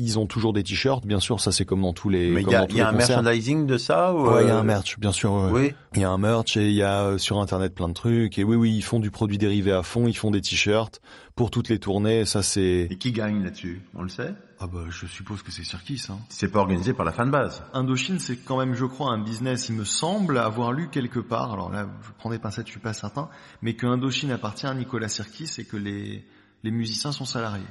[0.00, 2.48] Ils ont toujours des t-shirts, bien sûr, ça c'est comme dans tous les Mais il
[2.48, 3.22] y a, y un concerts.
[3.22, 5.32] merchandising de ça ou Ouais, il y a euh, un merch, bien sûr.
[5.32, 5.50] ouais.
[5.52, 5.72] Oui.
[5.94, 8.38] Il y a un merch et il y a euh, sur internet plein de trucs.
[8.38, 10.06] Et oui, oui, ils font du produit dérivé à fond.
[10.06, 11.00] Ils font des t-shirts
[11.34, 12.24] pour toutes les tournées.
[12.24, 12.86] Ça, c'est.
[12.90, 13.82] Et qui gagne là-dessus?
[13.94, 14.32] On le sait?
[14.60, 16.02] Ah bah, je suppose que c'est Cirkis.
[16.10, 16.18] Hein.
[16.28, 17.62] C'est pas organisé par la fanbase.
[17.74, 19.68] Indochine, c'est quand même, je crois, un business.
[19.68, 21.52] Il me semble avoir lu quelque part.
[21.52, 23.28] Alors là, je prends des pincettes, je suis pas certain,
[23.62, 26.24] mais que Indochine appartient à Nicolas Sirkis et que les
[26.64, 27.62] les musiciens sont salariés.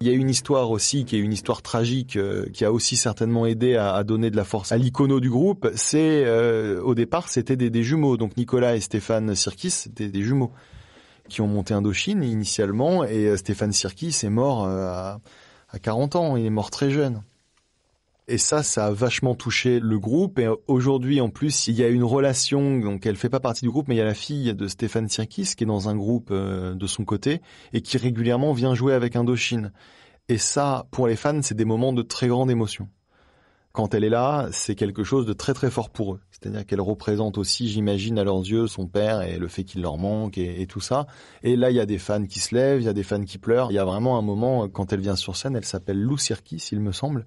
[0.00, 2.96] Il y a une histoire aussi qui est une histoire tragique euh, qui a aussi
[2.96, 5.70] certainement aidé à, à donner de la force à l'icono du groupe.
[5.74, 10.22] C'est euh, au départ c'était des, des jumeaux, donc Nicolas et Stéphane Sirkis c'était des
[10.22, 10.52] jumeaux
[11.28, 15.20] qui ont monté Indochine initialement et euh, Stéphane Sirkis est mort euh, à,
[15.70, 17.22] à 40 ans, il est mort très jeune.
[18.30, 20.38] Et ça, ça a vachement touché le groupe.
[20.38, 22.78] Et aujourd'hui, en plus, il y a une relation.
[22.78, 25.08] Donc, elle fait pas partie du groupe, mais il y a la fille de Stéphane
[25.08, 27.40] Sirkis qui est dans un groupe euh, de son côté
[27.72, 29.72] et qui régulièrement vient jouer avec Indochine.
[30.28, 32.88] Et ça, pour les fans, c'est des moments de très grande émotion.
[33.72, 36.20] quand elle est là, c'est quelque chose de très très fort pour eux.
[36.30, 39.96] C'est-à-dire qu'elle représente aussi, j'imagine, à leurs yeux, son père et le fait qu'il leur
[39.96, 41.06] manque et, et tout ça.
[41.42, 43.24] Et là, il y a des fans qui se lèvent, il y a des fans
[43.24, 43.70] qui pleurent.
[43.70, 46.68] Il y a vraiment un moment, quand elle vient sur scène, elle s'appelle Lou Sirkis,
[46.72, 47.24] il me semble.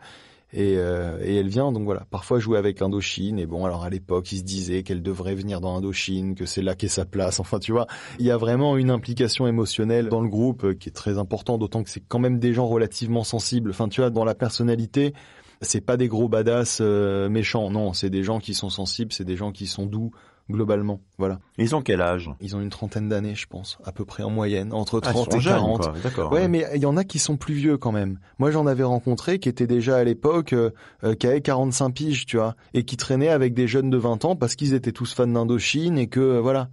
[0.54, 2.06] Et, euh, et, elle vient donc voilà.
[2.10, 5.62] Parfois jouer avec Indochine et bon alors à l'époque il se disait qu'elle devrait venir
[5.62, 7.40] dans Indochine que c'est là qu'est sa place.
[7.40, 7.88] Enfin tu vois
[8.20, 11.58] il y a vraiment une implication émotionnelle dans le groupe euh, qui est très important
[11.58, 13.70] d'autant que c'est quand même des gens relativement sensibles.
[13.70, 15.14] Enfin tu vois dans la personnalité
[15.62, 17.70] c'est pas des gros badass euh, méchants.
[17.72, 20.12] Non c'est des gens qui sont sensibles c'est des gens qui sont doux
[20.50, 21.02] globalement.
[21.18, 21.40] Voilà.
[21.58, 22.30] Ils ont quel âge?
[22.42, 25.38] Ils ont une trentaine d'années, je pense, à peu près en moyenne, entre 30 ah,
[25.38, 26.02] et jeunes, 40.
[26.04, 26.32] D'accord.
[26.32, 28.20] Ouais, mais il y en a qui sont plus vieux quand même.
[28.40, 30.72] Moi, j'en avais rencontré qui étaient déjà à l'époque, euh,
[31.04, 34.26] euh, qui avaient 45 piges, tu vois, et qui traînaient avec des jeunes de 20
[34.26, 36.70] ans parce qu'ils étaient tous fans d'Indochine et que euh, voilà.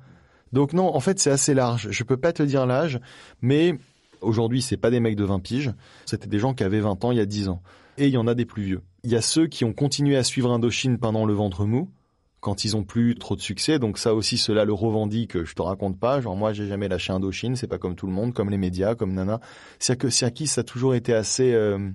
[0.53, 1.89] Donc non, en fait, c'est assez large.
[1.91, 3.01] Je peux pas te dire l'âge,
[3.43, 3.79] mais
[4.21, 5.73] aujourd'hui, c'est pas des mecs de 20 piges.
[6.07, 7.63] C'était des gens qui avaient 20 ans il y a 10 ans.
[7.99, 8.83] Et il y en a des plus vieux.
[9.03, 11.91] Il y a ceux qui ont continué à suivre Indochine pendant le ventre mou
[12.41, 13.79] quand ils ont plus trop de succès.
[13.79, 15.43] Donc ça aussi, cela le revendique.
[15.45, 16.21] Je te raconte pas.
[16.21, 17.57] Genre moi, j'ai jamais lâché Indochine.
[17.57, 19.41] C'est pas comme tout le monde, comme les médias, comme Nana.
[19.79, 21.91] C'est que Siaki, ça a toujours été assez euh,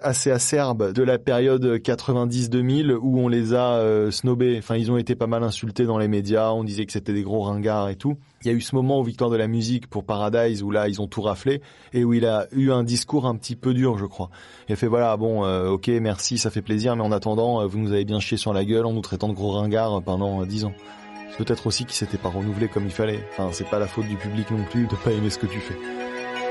[0.00, 4.56] assez acerbe de la période 90-2000 où on les a euh, snobés.
[4.58, 6.52] Enfin, ils ont été pas mal insultés dans les médias.
[6.52, 8.16] On disait que c'était des gros ringards et tout.
[8.42, 10.88] Il y a eu ce moment aux Victoires de la musique pour Paradise où là
[10.88, 11.60] ils ont tout raflé
[11.92, 14.30] et où il a eu un discours un petit peu dur, je crois.
[14.68, 17.66] Il a fait voilà bon, euh, ok, merci, ça fait plaisir, mais en attendant, euh,
[17.66, 20.46] vous nous avez bien chié sur la gueule en nous traitant de gros ringards pendant
[20.46, 20.74] dix ans.
[21.30, 23.18] C'est peut-être aussi qu'il s'était pas renouvelé comme il fallait.
[23.32, 25.58] Enfin, c'est pas la faute du public non plus de pas aimer ce que tu
[25.58, 25.76] fais.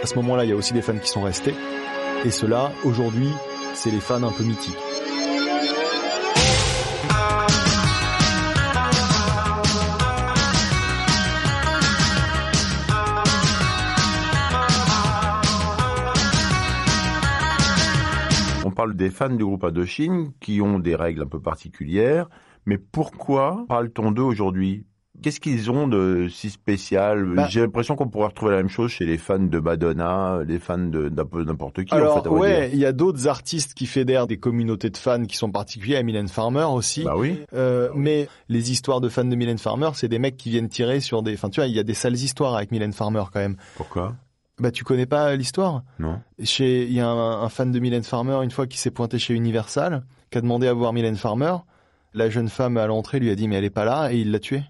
[0.04, 1.54] À ce moment-là, il y a aussi des fans qui sont restés.
[2.26, 3.30] Et cela, aujourd'hui,
[3.74, 4.76] c'est les fans un peu mythiques.
[18.66, 22.30] On parle des fans du groupe Indochine qui ont des règles un peu particulières,
[22.66, 24.86] mais pourquoi parle-t-on d'eux aujourd'hui?
[25.22, 27.26] Qu'est-ce qu'ils ont de si spécial?
[27.36, 30.60] Bah- J'ai l'impression qu'on pourrait retrouver la même chose chez les fans de Madonna, les
[30.60, 31.94] fans de n'importe qui.
[31.94, 35.26] Alors en fait, ouais, il y a d'autres artistes qui fédèrent des communautés de fans
[35.26, 37.04] qui sont particuliers, à Mylène Farmer aussi.
[37.04, 37.40] Bah oui.
[37.54, 41.00] Euh, mais les histoires de fans de Mylène Farmer, c'est des mecs qui viennent tirer
[41.00, 41.34] sur des.
[41.34, 43.58] Enfin, tu vois, il y a des sales histoires avec Mylène Farmer quand même.
[43.76, 44.16] Pourquoi?
[44.60, 45.84] Bah, tu connais pas l'histoire?
[46.00, 46.20] Non.
[46.44, 49.20] Chez, il y a un, un fan de Mylène Farmer une fois qui s'est pointé
[49.20, 51.56] chez Universal, qui a demandé à voir Mylène Farmer.
[52.14, 54.32] La jeune femme à l'entrée lui a dit mais elle est pas là et il
[54.32, 54.64] l'a tuée.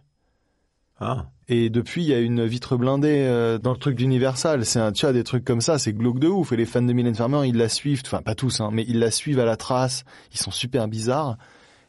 [0.99, 1.27] Ah.
[1.47, 4.65] Et depuis, il y a une vitre blindée euh, dans le truc d'Universal.
[4.65, 6.51] C'est un, tu vois, des trucs comme ça, c'est glauque de ouf.
[6.51, 8.99] Et les fans de Mylène Farmer, ils la suivent, enfin pas tous, hein, mais ils
[8.99, 10.03] la suivent à la trace.
[10.33, 11.38] Ils sont super bizarres.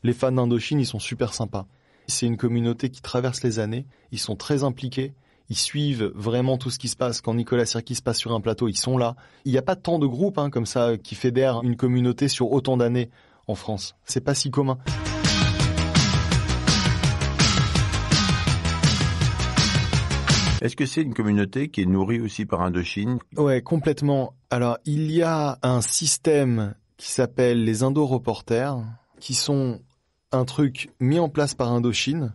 [0.04, 1.66] Les fans d'Indochine, ils sont super sympas.
[2.06, 3.86] C'est une communauté qui traverse les années.
[4.12, 5.12] Ils sont très impliqués.
[5.50, 7.20] Ils suivent vraiment tout ce qui se passe.
[7.20, 9.16] Quand Nicolas Sirkis passe sur un plateau, ils sont là.
[9.44, 12.52] Il n'y a pas tant de groupes hein, comme ça qui fédèrent une communauté sur
[12.52, 13.10] autant d'années
[13.46, 13.96] en France.
[14.04, 14.78] C'est pas si commun.
[20.60, 23.18] Est-ce que c'est une communauté qui est nourrie aussi par Indochine?
[23.36, 24.34] Ouais, complètement.
[24.50, 28.78] Alors, il y a un système qui s'appelle les Indo-Reporters,
[29.20, 29.80] qui sont
[30.32, 32.34] un truc mis en place par Indochine,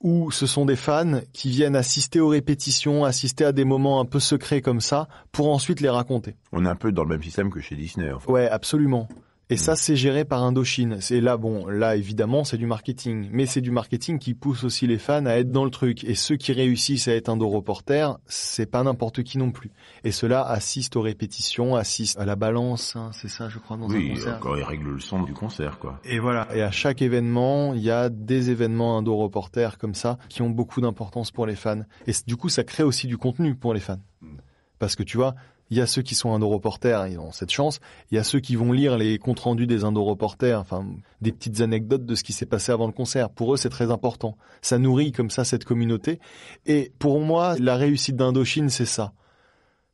[0.00, 4.04] où ce sont des fans qui viennent assister aux répétitions, assister à des moments un
[4.04, 6.36] peu secrets comme ça, pour ensuite les raconter.
[6.52, 8.12] On est un peu dans le même système que chez Disney.
[8.12, 8.30] En fait.
[8.30, 9.08] Ouais, absolument.
[9.50, 10.96] Et ça, c'est géré par Indochine.
[11.00, 13.28] C'est là, bon, là, évidemment, c'est du marketing.
[13.30, 16.02] Mais c'est du marketing qui pousse aussi les fans à être dans le truc.
[16.04, 19.70] Et ceux qui réussissent à être Indo-Reporters, c'est pas n'importe qui non plus.
[20.02, 23.90] Et ceux-là assistent aux répétitions, assistent à la balance, hein, c'est ça, je crois, dans
[23.90, 24.36] un Oui, concert.
[24.36, 26.00] encore ils règlent le son du concert, quoi.
[26.04, 26.48] Et voilà.
[26.56, 30.80] Et à chaque événement, il y a des événements indo-reporters comme ça qui ont beaucoup
[30.80, 31.82] d'importance pour les fans.
[32.06, 34.00] Et du coup, ça crée aussi du contenu pour les fans.
[34.78, 35.34] Parce que tu vois,
[35.74, 37.80] il y a ceux qui sont indo-reporters, ils ont cette chance.
[38.12, 40.86] Il y a ceux qui vont lire les comptes rendus des indo-reporters, enfin,
[41.20, 43.28] des petites anecdotes de ce qui s'est passé avant le concert.
[43.28, 44.36] Pour eux, c'est très important.
[44.62, 46.20] Ça nourrit comme ça cette communauté.
[46.64, 49.14] Et pour moi, la réussite d'Indochine, c'est ça.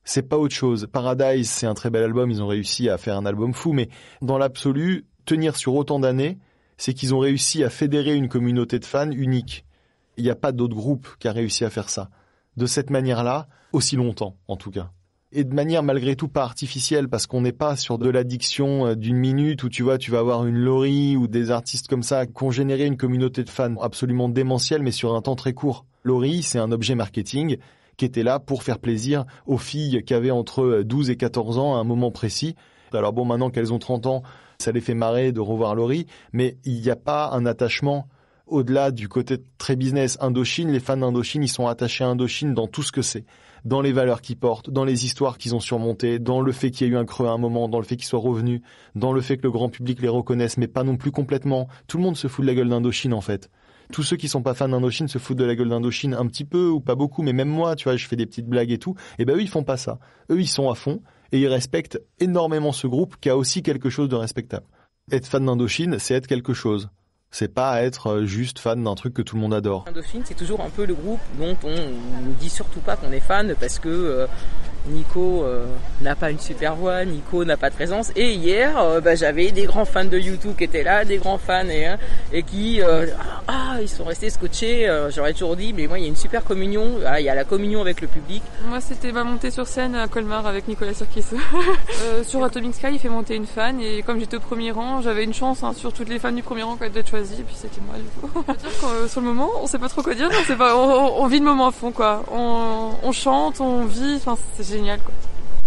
[0.05, 0.87] C'est pas autre chose.
[0.93, 2.31] Paradise, c'est un très bel album.
[2.31, 3.89] Ils ont réussi à faire un album fou, mais
[4.21, 6.37] dans l'absolu, tenir sur autant d'années,
[6.77, 9.65] c'est qu'ils ont réussi à fédérer une communauté de fans unique.
[10.19, 12.11] Il n'y a pas d'autre groupe qui a réussi à faire ça.
[12.59, 14.91] De cette manière-là, aussi longtemps, en tout cas.
[15.33, 18.95] Et de manière malgré tout pas artificielle, parce qu'on n'est pas sur de l'addiction euh,
[18.97, 22.27] d'une minute où tu vois, tu vas avoir une Laurie ou des artistes comme ça
[22.27, 25.85] qui ont généré une communauté de fans absolument démentielle, mais sur un temps très court.
[26.03, 27.59] Laurie, c'est un objet marketing
[27.97, 31.77] qui était là pour faire plaisir aux filles qui avaient entre 12 et 14 ans
[31.77, 32.57] à un moment précis.
[32.93, 34.23] Alors bon, maintenant qu'elles ont 30 ans,
[34.59, 38.09] ça les fait marrer de revoir Laurie, mais il n'y a pas un attachement
[38.51, 42.67] au-delà du côté très business Indochine, les fans d'Indochine, ils sont attachés à Indochine dans
[42.67, 43.25] tout ce que c'est.
[43.65, 46.87] Dans les valeurs qu'ils portent, dans les histoires qu'ils ont surmontées, dans le fait qu'il
[46.87, 48.63] y a eu un creux à un moment, dans le fait qu'ils soient revenus,
[48.95, 51.69] dans le fait que le grand public les reconnaisse, mais pas non plus complètement.
[51.87, 53.51] Tout le monde se fout de la gueule d'Indochine, en fait.
[53.93, 56.45] Tous ceux qui sont pas fans d'Indochine se foutent de la gueule d'Indochine un petit
[56.45, 58.79] peu ou pas beaucoup, mais même moi, tu vois, je fais des petites blagues et
[58.79, 58.95] tout.
[59.19, 59.99] Et ben eux, ils font pas ça.
[60.31, 63.91] Eux, ils sont à fond et ils respectent énormément ce groupe qui a aussi quelque
[63.91, 64.67] chose de respectable.
[65.11, 66.89] Être fan d'Indochine, c'est être quelque chose.
[67.33, 69.85] C'est pas être euh, juste fan d'un truc que tout le monde adore.
[69.89, 73.21] Indochine, c'est toujours un peu le groupe dont on ne dit surtout pas qu'on est
[73.21, 74.27] fan parce que euh,
[74.89, 75.67] Nico euh,
[76.01, 78.11] n'a pas une super voix, Nico n'a pas de présence.
[78.17, 81.39] Et hier, euh, bah, j'avais des grands fans de YouTube qui étaient là, des grands
[81.39, 81.99] fans et, hein,
[82.33, 83.07] et qui, euh,
[83.49, 84.89] ah, ils sont restés scotchés.
[84.89, 87.01] Euh, J'aurais toujours dit, mais moi, il y a une super communion.
[87.07, 88.43] Ah, il y a la communion avec le public.
[88.67, 91.25] Moi, c'était ma montée sur scène à Colmar avec Nicolas Sirkis.
[92.03, 95.03] Euh, sur Atomic Sky, il fait monter une fan et comme j'étais au premier rang,
[95.03, 97.55] j'avais une chance hein, sur toutes les fans du premier rang d'être choisie et puis
[97.55, 98.45] c'était moi du coup.
[98.87, 101.27] Euh, sur le moment, on sait pas trop quoi dire, on, sait pas, on, on
[101.27, 102.25] vit le moment à fond quoi.
[102.33, 105.15] On, on chante, on vit, enfin c'est génial quoi.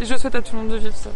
[0.01, 1.11] Et je souhaite à tout le monde de vivre ça.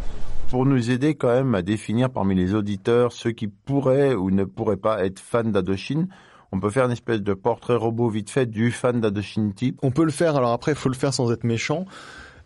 [0.50, 4.46] Pour nous aider quand même à définir parmi les auditeurs ceux qui pourraient ou ne
[4.46, 6.08] pourraient pas être fans d'Adochine,
[6.52, 9.80] on peut faire une espèce de portrait robot vite fait du fan d'Adochine type.
[9.84, 11.86] On peut le faire, alors après, il faut le faire sans être méchant.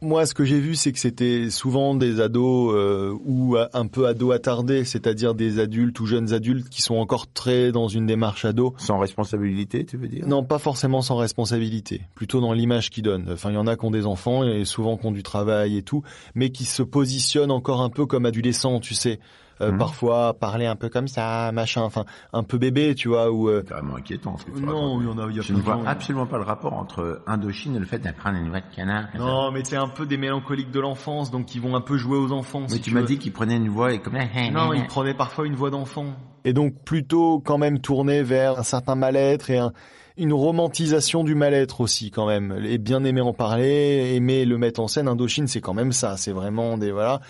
[0.04, 4.08] Moi, ce que j'ai vu, c'est que c'était souvent des ados euh, ou un peu
[4.08, 8.44] ados attardés, c'est-à-dire des adultes ou jeunes adultes qui sont encore très dans une démarche
[8.44, 8.74] ado.
[8.78, 10.28] Sans responsabilité, tu veux dire?
[10.28, 13.30] Non, pas forcément sans responsabilité, plutôt dans l'image qu'ils donnent.
[13.32, 15.78] Enfin, il y en a qui ont des enfants et souvent qui ont du travail
[15.78, 16.02] et tout,
[16.34, 19.20] mais qui se positionnent encore un peu comme adolescents, tu sais.
[19.62, 19.78] Euh, Mhm.
[19.78, 23.62] Parfois parler un peu comme ça, machin, enfin un peu bébé, tu vois, ou euh,
[23.64, 24.36] carrément inquiétant.
[24.38, 25.02] Ce que tu non, racontes.
[25.02, 25.84] il y en a, il y a Je ne vois gens.
[25.86, 29.06] absolument pas le rapport entre Indochine et le fait d'apprendre une voix de canard.
[29.14, 29.20] ça.
[29.20, 32.18] Non, mais c'est un peu des mélancoliques de l'enfance, donc ils vont un peu jouer
[32.18, 32.62] aux enfants.
[32.62, 34.14] Mais si tu tu m'as dit qu'il prenait une voix et comme
[34.52, 36.06] Non, il prenait parfois une voix d'enfant.
[36.44, 39.72] Et donc plutôt quand même tourné vers un certain mal-être et un-
[40.18, 42.60] une romantisation du mal-être aussi quand même.
[42.66, 45.08] Et bien aimer en parler, aimer le mettre en scène.
[45.08, 46.18] Indochine, c'est quand même ça.
[46.18, 47.22] C'est vraiment des voilà.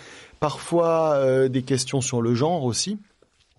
[0.42, 2.98] Parfois euh, des questions sur le genre aussi.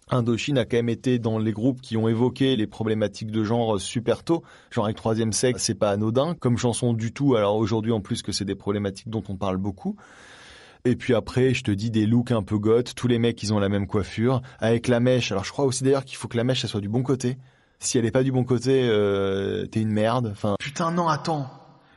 [0.09, 3.79] Indochine a quand même été dans les groupes qui ont évoqué les problématiques de genre
[3.79, 4.43] super tôt.
[4.69, 7.37] Genre avec Troisième Sexe, c'est pas anodin comme chanson du tout.
[7.37, 9.95] Alors aujourd'hui en plus que c'est des problématiques dont on parle beaucoup.
[10.83, 12.93] Et puis après, je te dis des looks un peu goth.
[12.95, 15.31] Tous les mecs, ils ont la même coiffure avec la mèche.
[15.31, 17.37] Alors je crois aussi d'ailleurs qu'il faut que la mèche, elle soit du bon côté.
[17.79, 20.27] Si elle est pas du bon côté, euh, t'es une merde.
[20.33, 20.57] Enfin.
[20.59, 21.49] Putain non, attends.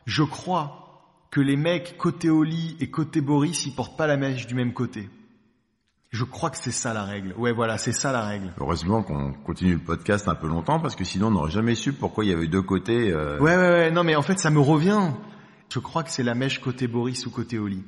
[0.05, 0.86] Je crois
[1.31, 4.73] que les mecs côté Oli et côté Boris, ils portent pas la mèche du même
[4.73, 5.09] côté.
[6.09, 7.33] Je crois que c'est ça la règle.
[7.37, 8.53] Ouais, voilà, c'est ça la règle.
[8.59, 11.91] Heureusement qu'on continue le podcast un peu longtemps parce que sinon on n'aurait jamais su
[11.91, 13.11] pourquoi il y avait deux côtés.
[13.11, 13.91] euh, Ouais, ouais, ouais.
[13.91, 15.11] Non, mais en fait, ça me revient.
[15.69, 17.83] Je crois que c'est la mèche côté Boris ou côté Oli.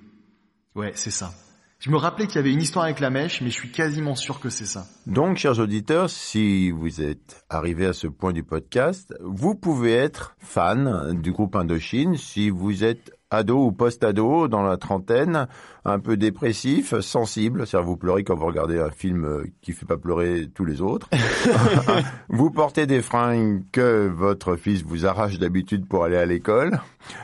[0.75, 1.31] Ouais, c'est ça.
[1.79, 4.15] Je me rappelais qu'il y avait une histoire avec la mèche, mais je suis quasiment
[4.15, 4.85] sûr que c'est ça.
[5.07, 10.35] Donc, chers auditeurs, si vous êtes arrivés à ce point du podcast, vous pouvez être
[10.39, 12.17] fan du groupe Indochine.
[12.17, 15.47] Si vous êtes ado ou post-ado dans la trentaine,
[15.85, 19.85] un peu dépressif, sensible, c'est-à-dire vous pleurez quand vous regardez un film euh, qui fait
[19.85, 21.09] pas pleurer tous les autres.
[22.29, 26.79] vous portez des fringues que votre fils vous arrache d'habitude pour aller à l'école,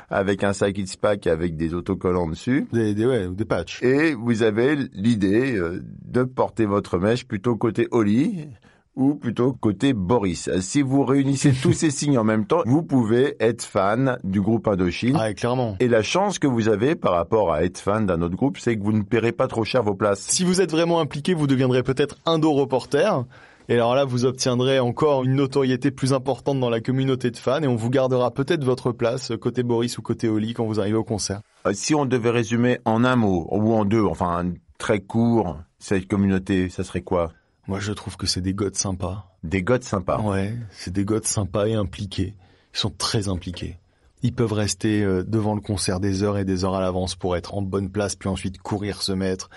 [0.09, 2.67] avec un sac It's Pack avec des autocollants dessus.
[2.71, 3.81] Des, des, ouais, des patchs.
[3.81, 8.47] Et vous avez l'idée euh, de porter votre mèche plutôt côté Oli
[8.95, 10.49] ou plutôt côté Boris.
[10.61, 14.67] Si vous réunissez tous ces signes en même temps, vous pouvez être fan du groupe
[14.67, 15.17] Indochine.
[15.19, 15.75] Ah, clairement.
[15.79, 18.77] Et la chance que vous avez par rapport à être fan d'un autre groupe, c'est
[18.77, 20.21] que vous ne paierez pas trop cher vos places.
[20.21, 23.25] Si vous êtes vraiment impliqué, vous deviendrez peut-être Indo-reporter.
[23.67, 27.63] Et alors là, vous obtiendrez encore une notoriété plus importante dans la communauté de fans
[27.63, 30.97] et on vous gardera peut-être votre place côté Boris ou côté Oli quand vous arrivez
[30.97, 31.41] au concert.
[31.65, 34.45] Euh, Si on devait résumer en un mot, ou en deux, enfin
[34.77, 37.31] très court, cette communauté, ça serait quoi?
[37.67, 39.31] Moi, je trouve que c'est des goths sympas.
[39.43, 42.35] Des goths sympas Ouais, c'est des goths sympas et impliqués.
[42.73, 43.77] Ils sont très impliqués.
[44.21, 47.35] Ils peuvent rester euh, devant le concert des heures et des heures à l'avance pour
[47.35, 49.49] être en bonne place, puis ensuite courir, se mettre.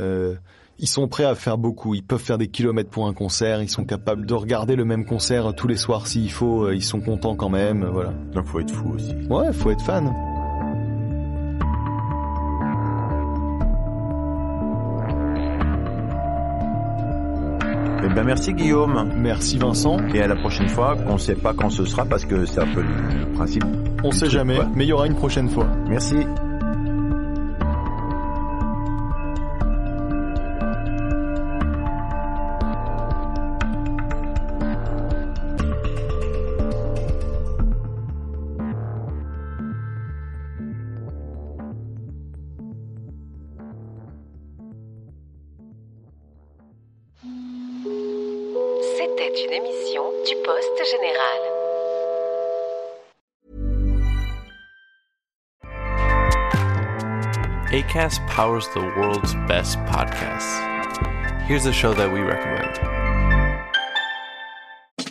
[0.00, 0.34] Euh,
[0.78, 1.94] ils sont prêts à faire beaucoup.
[1.94, 3.62] Ils peuvent faire des kilomètres pour un concert.
[3.62, 6.64] Ils sont capables de regarder le même concert tous les soirs s'il faut.
[6.66, 7.84] Euh, Ils sont contents quand même.
[7.84, 8.12] Voilà.
[8.32, 9.14] Donc faut être fou aussi.
[9.30, 10.12] Ouais, faut être fan.
[18.04, 19.10] Eh ben merci Guillaume.
[19.16, 19.96] Merci Vincent.
[20.12, 22.66] Et à la prochaine fois, qu'on sait pas quand ce sera parce que c'est un
[22.66, 23.64] peu le, principe.
[24.02, 25.66] On sait jamais, mais il y aura une prochaine fois.
[25.88, 26.16] Merci.
[49.16, 51.40] Cette était une émission du Poste Général.
[57.72, 60.60] ACAST powers the world's best podcasts.
[61.46, 62.78] Here's a show that we recommend.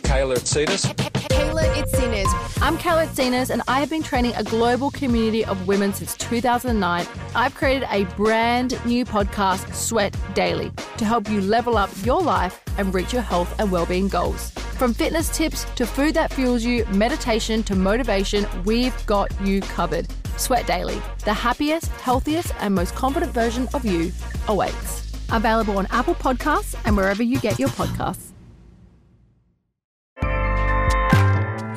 [0.02, 0.86] Kayla Tsetas.
[1.28, 2.28] Kayla Itzinas.
[2.60, 7.06] I'm Kayla Itzinas, and I have been training a global community of women since 2009.
[7.34, 12.63] I've created a brand new podcast, Sweat Daily, to help you level up your life
[12.78, 14.50] and reach your health and well-being goals.
[14.78, 20.08] From fitness tips to food that fuels you, meditation to motivation, we've got you covered.
[20.36, 24.12] Sweat Daily, the happiest, healthiest, and most confident version of you
[24.48, 25.12] awaits.
[25.30, 28.30] Available on Apple Podcasts and wherever you get your podcasts.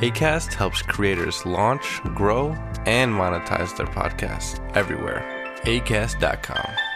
[0.02, 2.50] ACAST helps creators launch, grow,
[2.86, 5.24] and monetize their podcasts everywhere.
[5.64, 6.87] ACAST.com.